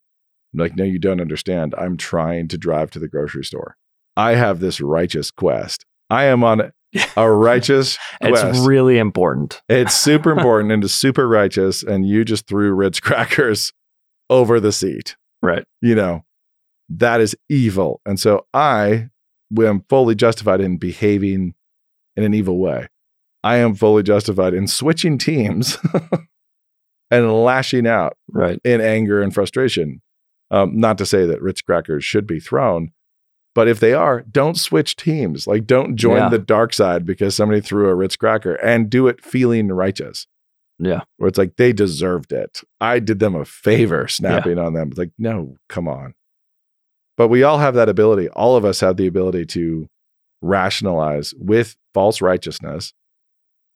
[0.52, 1.74] Like, no, you don't understand.
[1.78, 3.76] I'm trying to drive to the grocery store.
[4.16, 5.84] I have this righteous quest.
[6.10, 6.72] I am on
[7.16, 9.62] a righteous it's really important.
[9.68, 11.82] it's super important and it's super righteous.
[11.82, 13.72] And you just threw Ritz crackers
[14.30, 15.16] over the seat.
[15.42, 15.64] Right.
[15.80, 16.24] You know,
[16.88, 18.00] that is evil.
[18.04, 19.08] And so I
[19.56, 21.54] am fully justified in behaving
[22.16, 22.88] in an evil way.
[23.42, 25.78] I am fully justified in switching teams
[27.10, 28.60] and lashing out Right.
[28.64, 30.02] in anger and frustration.
[30.50, 32.90] Um, not to say that Ritz crackers should be thrown,
[33.54, 35.46] but if they are, don't switch teams.
[35.46, 36.28] Like, don't join Yeah.
[36.28, 40.26] the dark side because somebody threw a Ritz cracker and do it feeling righteous.
[40.78, 41.02] Yeah.
[41.18, 42.62] Where it's like they deserved it.
[42.80, 44.88] I did them a favor snapping on them.
[44.88, 46.14] It's like, no, come on.
[47.16, 48.28] But we all have that ability.
[48.30, 49.88] All of us have the ability to
[50.42, 52.92] rationalize with false righteousness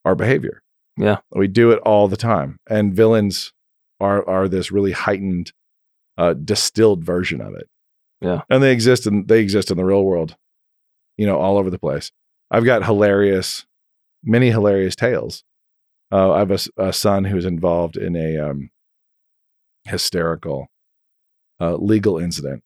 [0.05, 0.63] our behavior.
[0.97, 1.19] Yeah.
[1.33, 2.59] We do it all the time.
[2.69, 3.53] And villains
[4.01, 5.53] are are this really heightened
[6.19, 7.69] uh distilled version of it.
[8.21, 8.43] Yeah.
[8.49, 10.37] And they exist in they exist in the real world,
[11.17, 12.13] you know, all over the place.
[12.51, 13.67] I've got hilarious,
[14.23, 15.45] many hilarious tales.
[16.13, 18.71] Uh, I have a son who's involved in a um,
[19.85, 20.69] hysterical
[21.61, 22.63] uh, legal incident,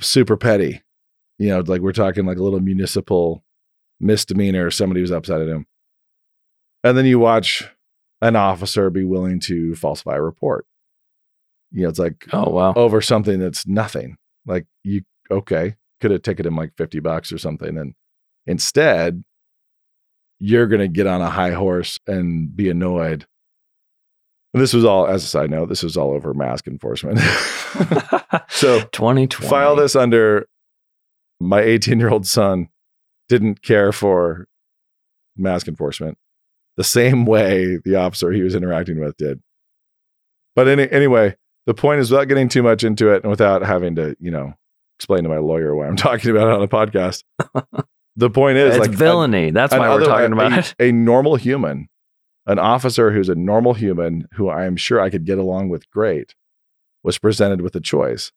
[0.00, 0.82] super petty.
[1.38, 3.44] You know, like we're talking like a little municipal
[4.00, 4.70] misdemeanor.
[4.70, 5.66] Somebody was upset at him,
[6.84, 7.68] and then you watch
[8.20, 10.66] an officer be willing to falsify a report.
[11.70, 12.72] You know, it's like Oh wow.
[12.74, 14.16] over something that's nothing.
[14.46, 17.76] Like you, okay, could have ticketed him like 50 bucks or something.
[17.76, 17.94] And
[18.46, 19.22] instead,
[20.38, 23.26] you're going to get on a high horse and be annoyed.
[24.54, 27.18] And this was all, as a side note, this was all over mask enforcement.
[28.48, 29.48] so 2020.
[29.48, 30.48] file this under
[31.40, 32.68] my 18 year old son
[33.28, 34.46] didn't care for
[35.36, 36.16] mask enforcement
[36.78, 39.42] the same way the officer he was interacting with did.
[40.56, 43.96] But any, anyway, the point is without getting too much into it and without having
[43.96, 44.54] to, you know,
[44.98, 47.24] explain to my lawyer why I'm talking about it on a podcast.
[48.16, 49.50] the point is It's like a- villainy.
[49.50, 50.74] That's an why we're talking a- about a, it.
[50.78, 51.88] a normal human,
[52.46, 55.90] an officer who's a normal human who I am sure I could get along with
[55.90, 56.34] great,
[57.02, 58.32] was presented with a choice.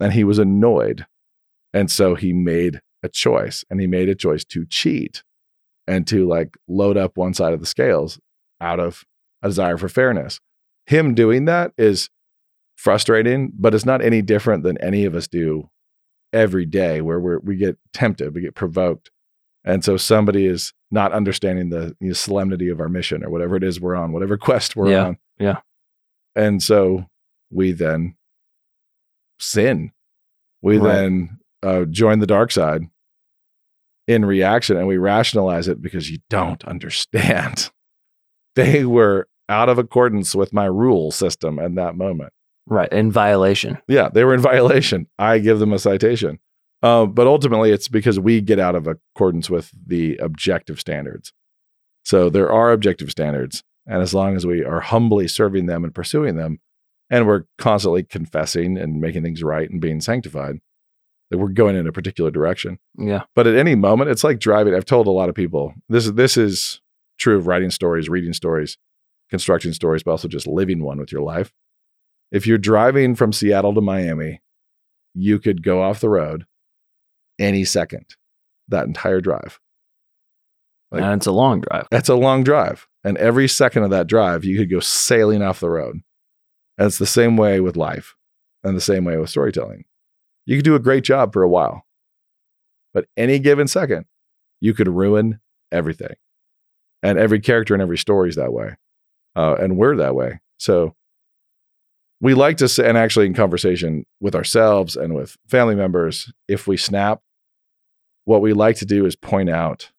[0.00, 1.06] And he was annoyed.
[1.72, 5.22] And so he made a choice and he made a choice to cheat
[5.86, 8.18] and to like load up one side of the scales
[8.60, 9.04] out of
[9.42, 10.40] a desire for fairness.
[10.86, 12.08] Him doing that is
[12.76, 15.68] frustrating, but it's not any different than any of us do
[16.32, 19.10] every day where we're, we get tempted, we get provoked.
[19.64, 23.56] And so somebody is not understanding the you know, solemnity of our mission or whatever
[23.56, 25.18] it is we're on, whatever quest we're Yeah, on.
[25.38, 25.60] yeah.
[26.34, 27.06] And so
[27.50, 28.16] we then
[29.38, 29.92] sin.
[30.62, 30.92] We Right.
[30.94, 32.82] then uh, join the dark side
[34.06, 37.70] in reaction and we rationalize it because you don't understand.
[38.56, 42.32] they were out of accordance with my rule system at that moment.
[42.66, 42.92] Right.
[42.92, 43.78] In violation.
[43.86, 45.06] Yeah, they were in violation.
[45.18, 46.38] I give them a citation.
[46.82, 51.32] Uh, but ultimately, it's because we get out of accordance with the objective standards.
[52.04, 53.62] So there are objective standards.
[53.86, 56.58] And as long as we are humbly serving them and pursuing them,
[57.08, 60.56] and we're constantly confessing and making things right and being sanctified,
[61.30, 62.78] that we're going in a particular direction.
[62.96, 63.22] Yeah.
[63.34, 64.74] But at any moment, it's like driving.
[64.74, 66.80] I've told a lot of people this is this is
[67.18, 68.78] true of writing stories, reading stories,
[69.30, 71.52] constructing stories, but also just living one with your life.
[72.32, 74.40] If you're driving from Seattle to Miami,
[75.14, 76.44] you could go off the road
[77.38, 78.16] any second,
[78.68, 79.60] that entire drive.
[80.90, 81.86] Like- and it's a long drive.
[81.90, 82.86] That's a long drive.
[83.04, 86.00] And every second of that drive, you could go sailing off the road.
[86.78, 88.14] And it's the same way with life
[88.62, 89.84] and the same way with storytelling.
[90.46, 91.84] You could do a great job for a while,
[92.94, 94.06] but any given second,
[94.60, 95.40] you could ruin
[95.72, 96.14] everything.
[97.02, 98.76] And every character in every story is that way.
[99.34, 100.40] Uh, and we're that way.
[100.58, 100.94] So
[102.20, 106.66] we like to say, and actually in conversation with ourselves and with family members, if
[106.66, 107.20] we snap,
[108.24, 109.90] what we like to do is point out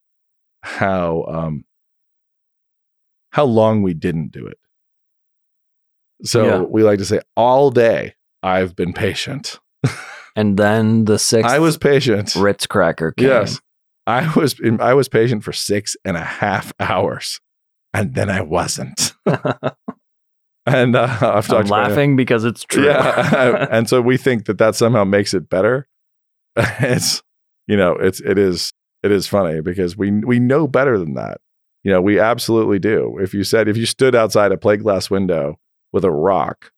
[0.63, 1.65] how um,
[3.31, 4.57] how long we didn't do it.
[6.23, 6.61] So Yeah.
[6.61, 9.59] we like to say all day I've been patient.
[10.37, 12.35] And then the sixth I was patient.
[12.35, 13.27] Ritz cracker came.
[13.27, 13.59] Yes.
[14.05, 17.41] I was I was patient for six and a half hours.
[17.91, 19.13] And then I wasn't.
[19.25, 21.71] and uh, I've I'm talked it.
[21.71, 22.85] laughing because it's true.
[22.85, 25.87] Yeah, and so we think that that somehow makes it better.
[26.55, 27.23] it's
[27.65, 28.71] you know it's it is
[29.01, 31.41] it is funny because we we know better than that.
[31.83, 33.17] You know we absolutely do.
[33.19, 35.57] If you said if you stood outside a plate glass window
[35.91, 36.71] with a rock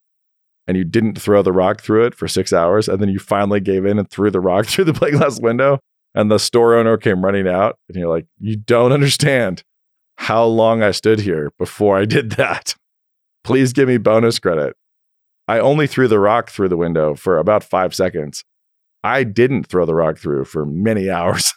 [0.70, 3.60] and you didn't throw the rock through it for six hours and then you finally
[3.60, 5.80] gave in and threw the rock through the plate glass window
[6.14, 9.64] and the store owner came running out and you're like you don't understand
[10.18, 12.76] how long I stood here before I did that.
[13.44, 14.76] Please give me bonus credit.
[15.48, 18.44] I only threw the rock through the window for about five seconds.
[19.04, 21.52] I didn't throw the rock through for many hours.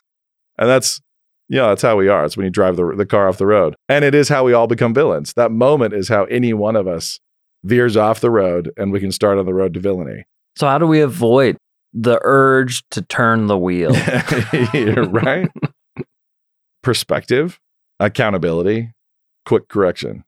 [0.57, 1.03] And that's,
[1.49, 2.25] you know, that's how we are.
[2.25, 3.75] It's when you drive the, the car off the road.
[3.91, 5.35] And it is how we all become villains.
[5.35, 7.21] That moment is how any one of us
[7.65, 10.25] veers off the road and we can start on the road to villainy.
[10.57, 11.57] So how do we avoid
[11.93, 13.93] the urge to turn the wheel?
[15.13, 15.49] Right?
[16.83, 17.61] Perspective,
[18.01, 18.93] accountability,
[19.47, 20.25] quick correction.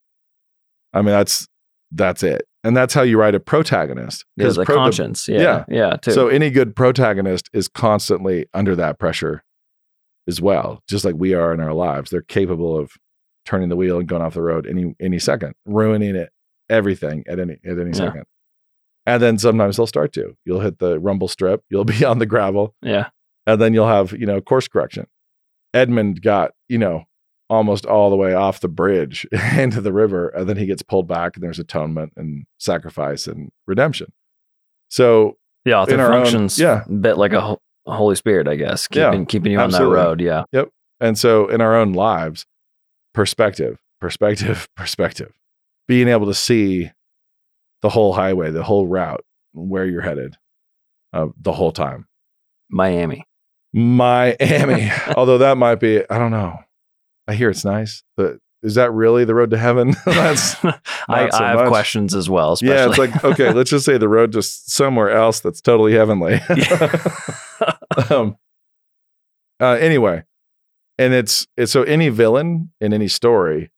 [0.92, 1.46] I mean, that's
[1.90, 2.42] that's it.
[2.62, 4.24] And that's how you write a protagonist.
[4.36, 5.28] Yeah, the pro- conscience.
[5.28, 5.40] Yeah.
[5.40, 5.64] yeah.
[5.68, 5.96] Yeah.
[5.96, 6.12] too.
[6.12, 9.42] So any good protagonist is constantly under that pressure
[10.26, 12.10] as well, just like we are in our lives.
[12.10, 12.92] They're capable of
[13.44, 16.30] turning the wheel and going off the road any any second, ruining it
[16.70, 17.92] everything at any at any Yeah.
[17.92, 18.24] second.
[19.06, 20.34] And then sometimes they'll start to.
[20.46, 23.08] You'll hit the rumble strip, you'll be on the gravel, yeah.
[23.46, 25.06] and then you'll have, you know, course correction.
[25.74, 27.04] Edmund got, you know,
[27.50, 29.26] almost all the way off the bridge
[29.58, 33.50] into the river, and then he gets pulled back, and there's atonement and sacrifice and
[33.66, 34.12] redemption.
[34.88, 36.84] So The author in own- functions yeah.
[36.88, 39.98] a bit like a, ho- a Holy Spirit, I guess, Yeah, keeping keeping you absolutely.
[39.98, 40.20] on that road.
[40.22, 40.44] Yeah.
[40.52, 40.68] Yep.
[41.00, 42.46] And so in our own lives,
[43.12, 45.32] perspective, perspective, perspective,
[45.86, 46.90] being able to see
[47.82, 50.36] the whole highway, the whole route, where you're headed
[51.12, 52.06] uh, the whole time.
[52.70, 53.26] Miami.
[53.72, 56.58] Miami, although that might be, I don't know.
[57.26, 59.94] I hear it's nice, but is that really the road to heaven?
[60.06, 61.68] That's I, so I have much.
[61.68, 62.52] questions as well.
[62.52, 62.74] Especially.
[62.74, 66.40] yeah, it's like, okay, let's just say the road to somewhere else that's totally heavenly.
[68.10, 68.36] um,
[69.60, 70.24] uh, anyway,
[70.98, 73.70] and it's it's so any villain in any story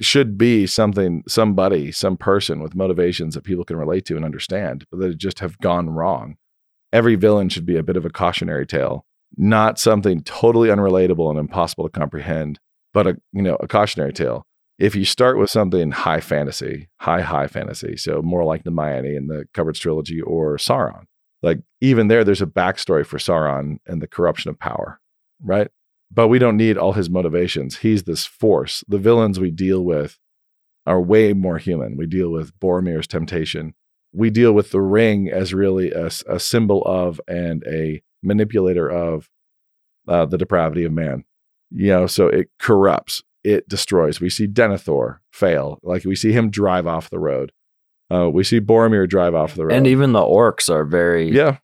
[0.00, 4.84] should be something, somebody, some person with motivations that people can relate to and understand,
[4.90, 6.36] but that just have gone wrong.
[6.92, 9.04] Every villain should be a bit of a cautionary tale,
[9.36, 12.58] not something totally unrelatable and impossible to comprehend,
[12.92, 14.44] but a you know a cautionary tale.
[14.78, 19.14] If you start with something high fantasy, high high fantasy, so more like the Miami
[19.14, 21.04] and the Cupboards trilogy or Sauron,
[21.42, 25.00] like even there, there's a backstory for Sauron and the corruption of power,
[25.42, 25.68] right?
[26.12, 27.78] But we don't need all his motivations.
[27.78, 28.82] He's this force.
[28.88, 30.18] The villains we deal with
[30.86, 31.96] are way more human.
[31.96, 33.74] We deal with Boromir's temptation.
[34.12, 39.30] We deal with the ring as really a symbol of and a manipulator of
[40.08, 41.24] uh, the depravity of man.
[41.70, 44.20] You know, so it corrupts, it destroys.
[44.20, 47.52] We see Denethor fail, like we see him drive off the road.
[48.12, 49.74] Uh, we see Boromir drive off the road.
[49.74, 51.58] and even the orcs are very yeah,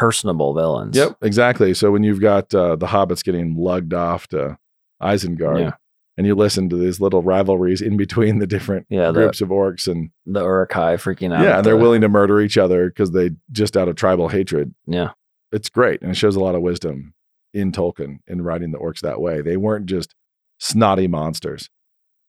[0.00, 0.96] personable villains.
[0.96, 1.74] Yep, exactly.
[1.74, 4.56] So when you've got uh, the hobbits getting lugged off to
[5.02, 5.72] Isengard, Yeah.
[6.16, 9.50] and you listen to these little rivalries in between the different Yeah, the- groups of
[9.50, 11.42] orcs, and The Uruk-hai freaking out.
[11.44, 14.28] yeah, and they're the- willing to murder each other because they just out of tribal
[14.28, 14.74] hatred.
[14.86, 15.10] Yeah.
[15.52, 17.12] It's great, and it shows a lot of wisdom
[17.52, 19.42] in Tolkien in writing the orcs that way.
[19.42, 20.14] They weren't just
[20.58, 21.68] snotty monsters.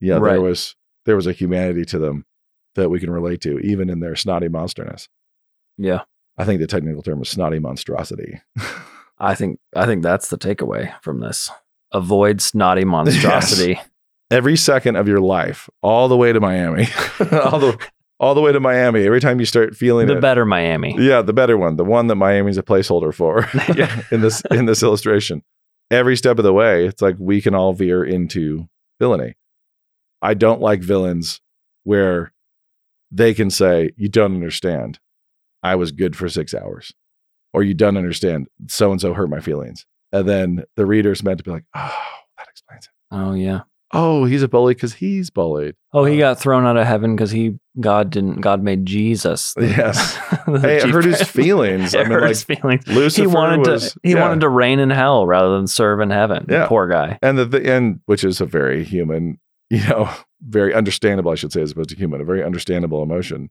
[0.00, 0.32] Yeah, Right.
[0.32, 2.26] there was there was a humanity to them
[2.76, 5.08] that we can relate to, even in their snotty monsterness.
[5.76, 6.02] Yeah.
[6.38, 8.40] I think the technical term is snotty monstrosity.
[9.18, 11.50] I think I think that's the takeaway from this.
[11.92, 13.80] Avoid snotty monstrosity.
[14.32, 16.88] every second of your life, all the way to Miami,
[17.32, 17.78] all the
[18.18, 19.04] all the way to Miami.
[19.04, 20.96] Every time you start feeling the it, better Miami.
[20.98, 23.48] yeah, the better one, the one that Miami's a placeholder for
[24.10, 25.42] in this in this illustration.
[25.90, 28.68] Every step of the way, it's like we can all veer into
[28.98, 29.34] villainy.
[30.22, 31.40] I don't like villains
[31.84, 32.32] where
[33.10, 34.98] they can say, "You don't understand.
[35.62, 36.92] I was good for six hours,"
[37.52, 38.48] or "You don't understand.
[38.68, 41.94] So and so hurt my feelings," and then the reader's meant to be like, "Oh,
[42.38, 43.60] that explains it." Oh yeah.
[43.94, 45.74] Oh, he's a bully because he's bullied.
[45.92, 49.54] Oh, he uh, got thrown out of heaven because he God didn't God made Jesus.
[49.58, 50.18] Yes.
[50.44, 51.94] Hey, it hurt his feelings.
[51.94, 52.86] It I mean, hurt like his feelings.
[52.88, 54.20] Lucifer He wanted was, to he yeah.
[54.20, 56.46] wanted to reign in hell rather than serve in heaven.
[56.48, 56.66] Yeah.
[56.66, 57.18] Poor guy.
[57.22, 59.38] and the, the and which is a very human,
[59.70, 60.10] you know,
[60.42, 63.50] very understandable, I should say, as opposed to human, a very understandable emotion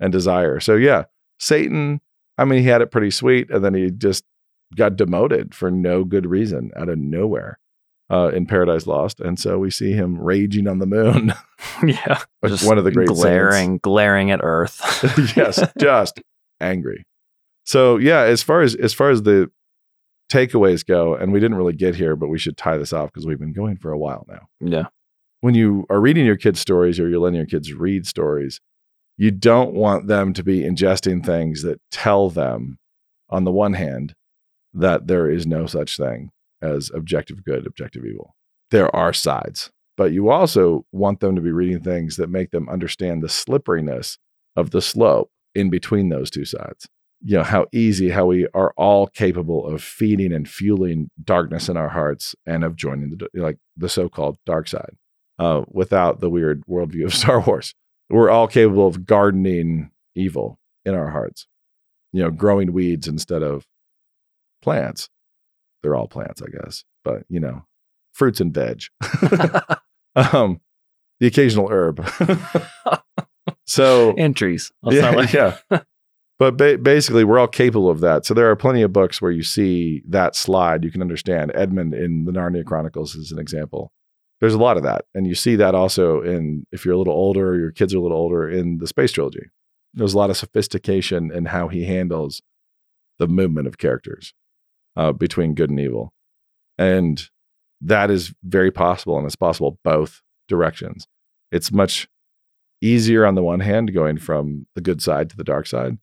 [0.00, 0.60] and desire.
[0.60, 1.04] So yeah,
[1.40, 2.00] Satan.
[2.38, 4.24] I mean, he had it pretty sweet, and then he just
[4.76, 7.58] got demoted for no good reason out of nowhere
[8.10, 11.32] uh, in Paradise Lost, and so we see him raging on the moon,
[11.84, 12.20] yeah.
[12.44, 14.80] Just one of the great glaring, glaring at Earth.
[15.36, 16.20] yes, just
[16.60, 17.04] angry.
[17.64, 19.50] So yeah, as far as as far as the
[20.30, 23.26] takeaways go, and we didn't really get here, but we should tie this off because
[23.26, 24.48] we've been going for a while now.
[24.60, 24.86] Yeah.
[25.40, 28.60] When you are reading your kids stories or you're letting your kids read stories,
[29.20, 32.78] you don't want them to be ingesting things that tell them,
[33.28, 34.14] on the one hand,
[34.72, 36.30] that there is no such thing
[36.62, 38.34] as objective good, objective evil.
[38.70, 42.66] There are sides, but you also want them to be reading things that make them
[42.70, 44.16] understand the slipperiness
[44.56, 46.88] of the slope in between those two sides.
[47.20, 51.76] You know, how easy, how we are all capable of feeding and fueling darkness in
[51.76, 54.96] our hearts and of joining the, like the so called dark side
[55.38, 57.74] uh, without the weird worldview of Star Wars.
[58.10, 61.46] We're all capable of gardening evil in our hearts,
[62.12, 63.66] you know, growing weeds instead of
[64.62, 65.08] plants.
[65.82, 67.64] They're all plants, I guess, but you know,
[68.12, 68.82] fruits and veg.
[70.16, 70.60] um,
[71.20, 72.06] the occasional herb.
[73.66, 74.72] so and trees.
[74.84, 75.58] yeah, like- yeah.
[76.38, 78.24] But ba- basically, we're all capable of that.
[78.24, 80.84] So there are plenty of books where you see that slide.
[80.84, 83.92] You can understand Edmund in the Narnia Chronicles is an example.
[84.40, 87.14] There's a lot of that, and you see that also in if you're a little
[87.14, 89.50] older, your kids are a little older in the Space Trilogy.
[89.92, 92.40] There's a lot of sophistication in how he handles
[93.18, 94.32] the movement of characters
[94.96, 96.14] uh, between good and evil,
[96.78, 97.28] and
[97.82, 101.06] that is very possible, and it's possible both directions.
[101.52, 102.08] It's much
[102.80, 105.98] easier on the one hand going from the good side to the dark side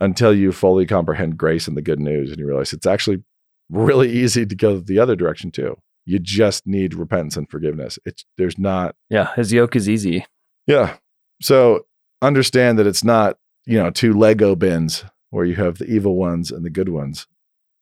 [0.00, 3.22] until you fully comprehend grace and the good news and you realize it's actually
[3.70, 5.76] really easy to go the other direction too
[6.06, 7.98] you just need repentance and forgiveness.
[8.06, 10.24] It's there's not yeah, his yoke is easy.
[10.66, 10.96] yeah.
[11.42, 11.86] So
[12.22, 16.50] understand that it's not you know two lego bins where you have the evil ones
[16.50, 17.26] and the good ones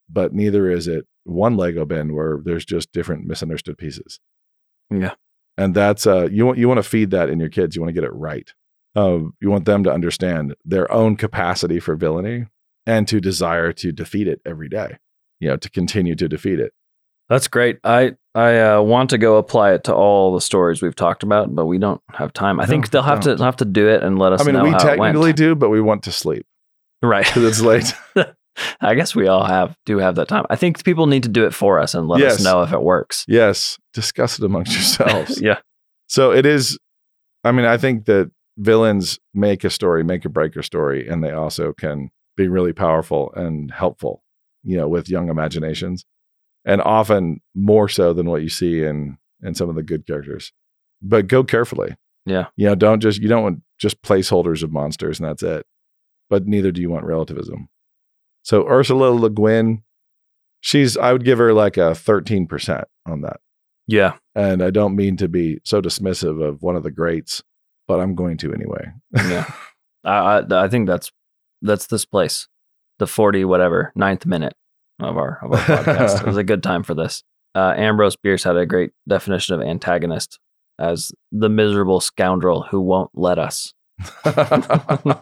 [0.08, 4.18] but neither is it one lego bin where there's just different misunderstood pieces.
[4.90, 5.14] Yeah.
[5.56, 7.76] and that's uh you want you want to feed that in your kids.
[7.76, 8.52] You want to get it right.
[8.96, 12.46] Uh, you want them to understand their own capacity for villainy
[12.86, 14.98] and to desire to defeat it every day
[15.40, 16.72] you know to continue to defeat it
[17.28, 17.78] That's great.
[17.84, 21.54] I I uh, want to go apply it to all the stories we've talked about,
[21.54, 22.60] but we don't have time.
[22.60, 23.40] I think they'll have to don't.
[23.44, 25.14] have to do it and let us i mean know we how it went.
[25.14, 26.44] technically do but we want to sleep
[27.02, 27.24] right.
[27.24, 27.94] because it's late
[28.80, 30.44] I guess we all have do have that time.
[30.48, 32.36] I think people need to do it for us and let Yes.
[32.36, 33.24] us know if it works.
[33.28, 35.58] yes discuss it amongst yourselves yeah.
[36.08, 36.78] So it is.
[37.42, 41.22] I mean, I think that villains make a story, make a break a story, and
[41.24, 44.22] they also can be really powerful and helpful,
[44.62, 46.04] you know, with young imaginations,
[46.64, 50.52] and often more so than what you see in in some of the good characters.
[51.02, 51.96] But go carefully.
[52.24, 52.46] Yeah.
[52.56, 55.66] You know, don't just you don't want just placeholders of monsters and that's it.
[56.30, 57.68] But neither do you want relativism.
[58.42, 59.82] So Ursula Le Guin,
[60.60, 63.40] she's I would give her like a thirteen percent on that.
[63.86, 64.14] Yeah.
[64.34, 67.42] And I don't mean to be so dismissive of one of the greats,
[67.86, 68.90] but I'm going to anyway.
[69.14, 69.50] Yeah.
[70.04, 71.12] I, I I think that's
[71.60, 72.48] that's this place.
[72.98, 74.54] The 40 whatever, ninth minute
[75.00, 76.20] of our of our podcast.
[76.20, 77.22] it was a good time for this.
[77.54, 80.38] Uh, Ambrose Bierce had a great definition of antagonist
[80.78, 83.72] as the miserable scoundrel who won't let us.
[84.24, 85.14] and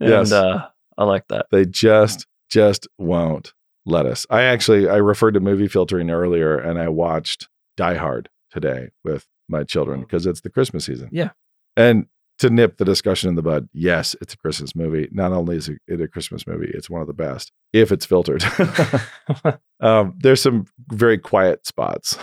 [0.00, 0.32] Yes.
[0.32, 1.46] uh, I like that.
[1.50, 3.52] they just just won't
[3.86, 4.26] let us.
[4.30, 9.26] I actually I referred to movie filtering earlier and I watched Die Hard today with
[9.48, 11.08] my children because it's the Christmas season.
[11.12, 11.30] Yeah.
[11.76, 12.06] And
[12.40, 15.08] to nip the discussion in the bud, yes, it's a Christmas movie.
[15.12, 18.42] Not only is it a Christmas movie, it's one of the best if it's filtered.
[19.80, 22.18] um, there's some very quiet spots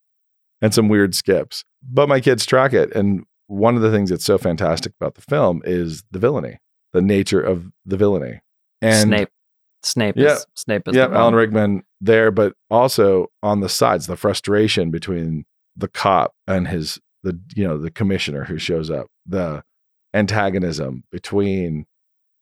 [0.62, 2.94] and some weird skips, but my kids track it.
[2.94, 6.58] And one of the things that's so fantastic about the film is the villainy,
[6.92, 8.40] the nature of the villainy.
[8.80, 9.28] And Snape.
[9.84, 10.34] Snape Yeah.
[10.34, 11.34] is Snape is yeah, Alan.
[11.34, 15.44] Rickman there, but also on the sides, the frustration between
[15.76, 19.62] the cop and his the you know the commissioner who shows up, the
[20.14, 21.86] antagonism between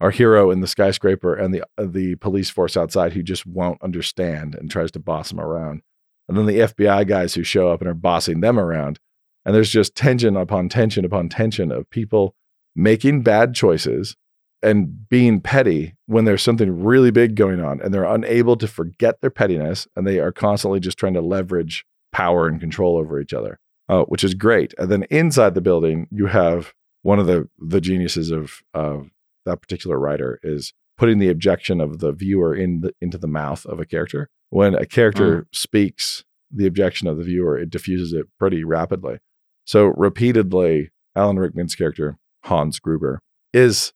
[0.01, 3.83] our hero in the skyscraper and the uh, the police force outside who just won't
[3.83, 5.83] understand and tries to boss him around,
[6.29, 8.99] and then the FBI guys who show up and are bossing them around,
[9.45, 12.35] and there's just tension upon tension upon tension of people
[12.75, 14.17] making bad choices
[14.63, 19.21] and being petty when there's something really big going on and they're unable to forget
[19.21, 23.33] their pettiness and they are constantly just trying to leverage power and control over each
[23.33, 23.59] other
[23.91, 26.73] uh, which is great and then inside the building you have
[27.03, 29.11] one of the the geniuses of of
[29.45, 33.65] that particular writer is putting the objection of the viewer in the, into the mouth
[33.67, 38.27] of a character when a character speaks the objection of the viewer it diffuses it
[38.39, 39.19] pretty rapidly
[39.65, 43.21] so repeatedly alan rickman's character hans gruber
[43.53, 43.93] is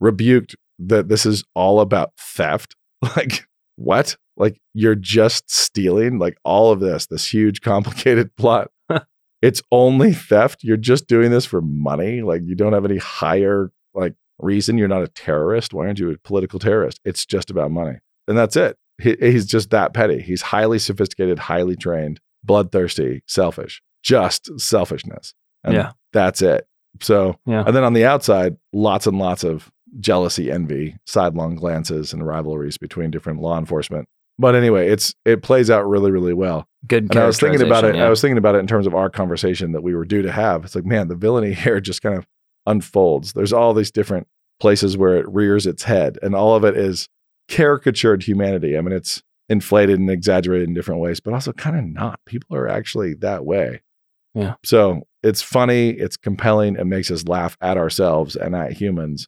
[0.00, 2.74] rebuked that this is all about theft.
[3.16, 4.16] Like, what?
[4.36, 8.72] Like, you're just stealing like all of this, this huge, complicated plot.
[9.42, 10.62] It's only theft.
[10.62, 12.22] You're just doing this for money.
[12.22, 15.74] Like, you don't have any higher, like, reason you're not a terrorist.
[15.74, 17.00] Why aren't you a political terrorist?
[17.04, 17.98] It's just about money.
[18.28, 18.76] And that's it.
[19.00, 20.20] He, he's just that petty.
[20.20, 25.34] He's highly sophisticated, highly trained, bloodthirsty, selfish, just selfishness.
[25.64, 25.92] And Yeah.
[26.12, 26.66] that's it.
[27.00, 27.64] So, Yeah.
[27.66, 29.70] and then on the outside, lots and lots of
[30.00, 34.06] jealousy, envy, sidelong glances, and rivalries between different law enforcement.
[34.38, 36.68] But anyway, it's it plays out really, really well.
[36.86, 37.04] Good.
[37.10, 37.92] And I was thinking about it.
[37.94, 40.22] characterization, I was thinking about it in terms of our conversation that we were due
[40.22, 40.64] to have.
[40.64, 42.26] It's like, man, the villainy here just kind of
[42.66, 43.32] unfolds.
[43.32, 44.28] There's all these different
[44.60, 47.08] places where it rears its head, and all of it is
[47.48, 48.76] caricatured humanity.
[48.76, 52.20] I mean, it's inflated and exaggerated in different ways, but also kind of not.
[52.26, 53.80] People are actually that way.
[54.34, 54.54] Yeah.
[54.64, 59.26] So it's funny, it's compelling, it makes us laugh at ourselves and at humans.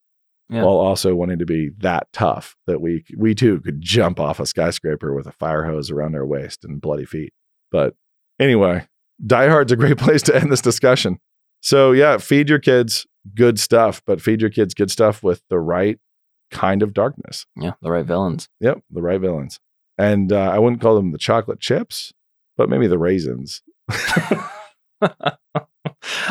[0.51, 0.65] Yeah.
[0.65, 4.47] While also wanting to be that tough that we we too could jump off a
[4.47, 7.33] skyscraper with a fire hose around our waist and bloody feet.
[7.71, 7.95] But
[8.41, 8.89] anyway,
[9.25, 11.19] Die Hard's a great place to end this discussion.
[11.61, 15.59] So yeah, feed your kids good stuff, but feed your kids good stuff with the
[15.59, 15.99] right
[16.51, 17.47] kind of darkness.
[17.57, 17.73] Yeah.
[17.81, 18.49] The right villains.
[18.61, 19.61] Yep, the right villains.
[19.99, 22.13] And uh, I wouldn't call them the chocolate chips,
[22.57, 23.63] but maybe the raisins.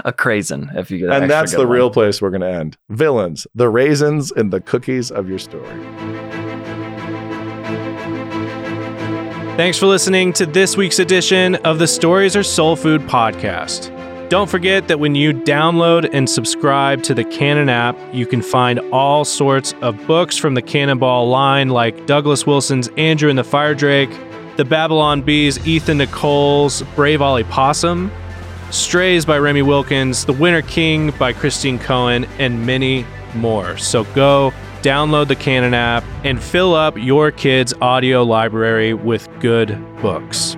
[0.05, 1.09] a crazen, if you get.
[1.11, 2.77] and that's the real place we're going to end.
[2.89, 5.67] Villains, the raisins and the cookies of your story.
[9.57, 13.93] Thanks for listening to this week's edition of the Stories Are Soul Food podcast.
[14.29, 18.79] Don't forget that when you download and subscribe to the Canon app, you can find
[18.93, 23.75] all sorts of books from the Canonball line, like Douglas Wilson's Andrew and the Fire
[23.75, 24.11] Drake,
[24.55, 28.09] the Babylon Bees, Ethan Nicolle's Brave Ollie Possum,
[28.71, 33.03] Strays by Remy Wilkins, The Winter King by Christine Cohen, and many
[33.33, 33.77] more.
[33.77, 39.69] So go download the Canon app and fill up your kids' audio library with good
[40.01, 40.55] books.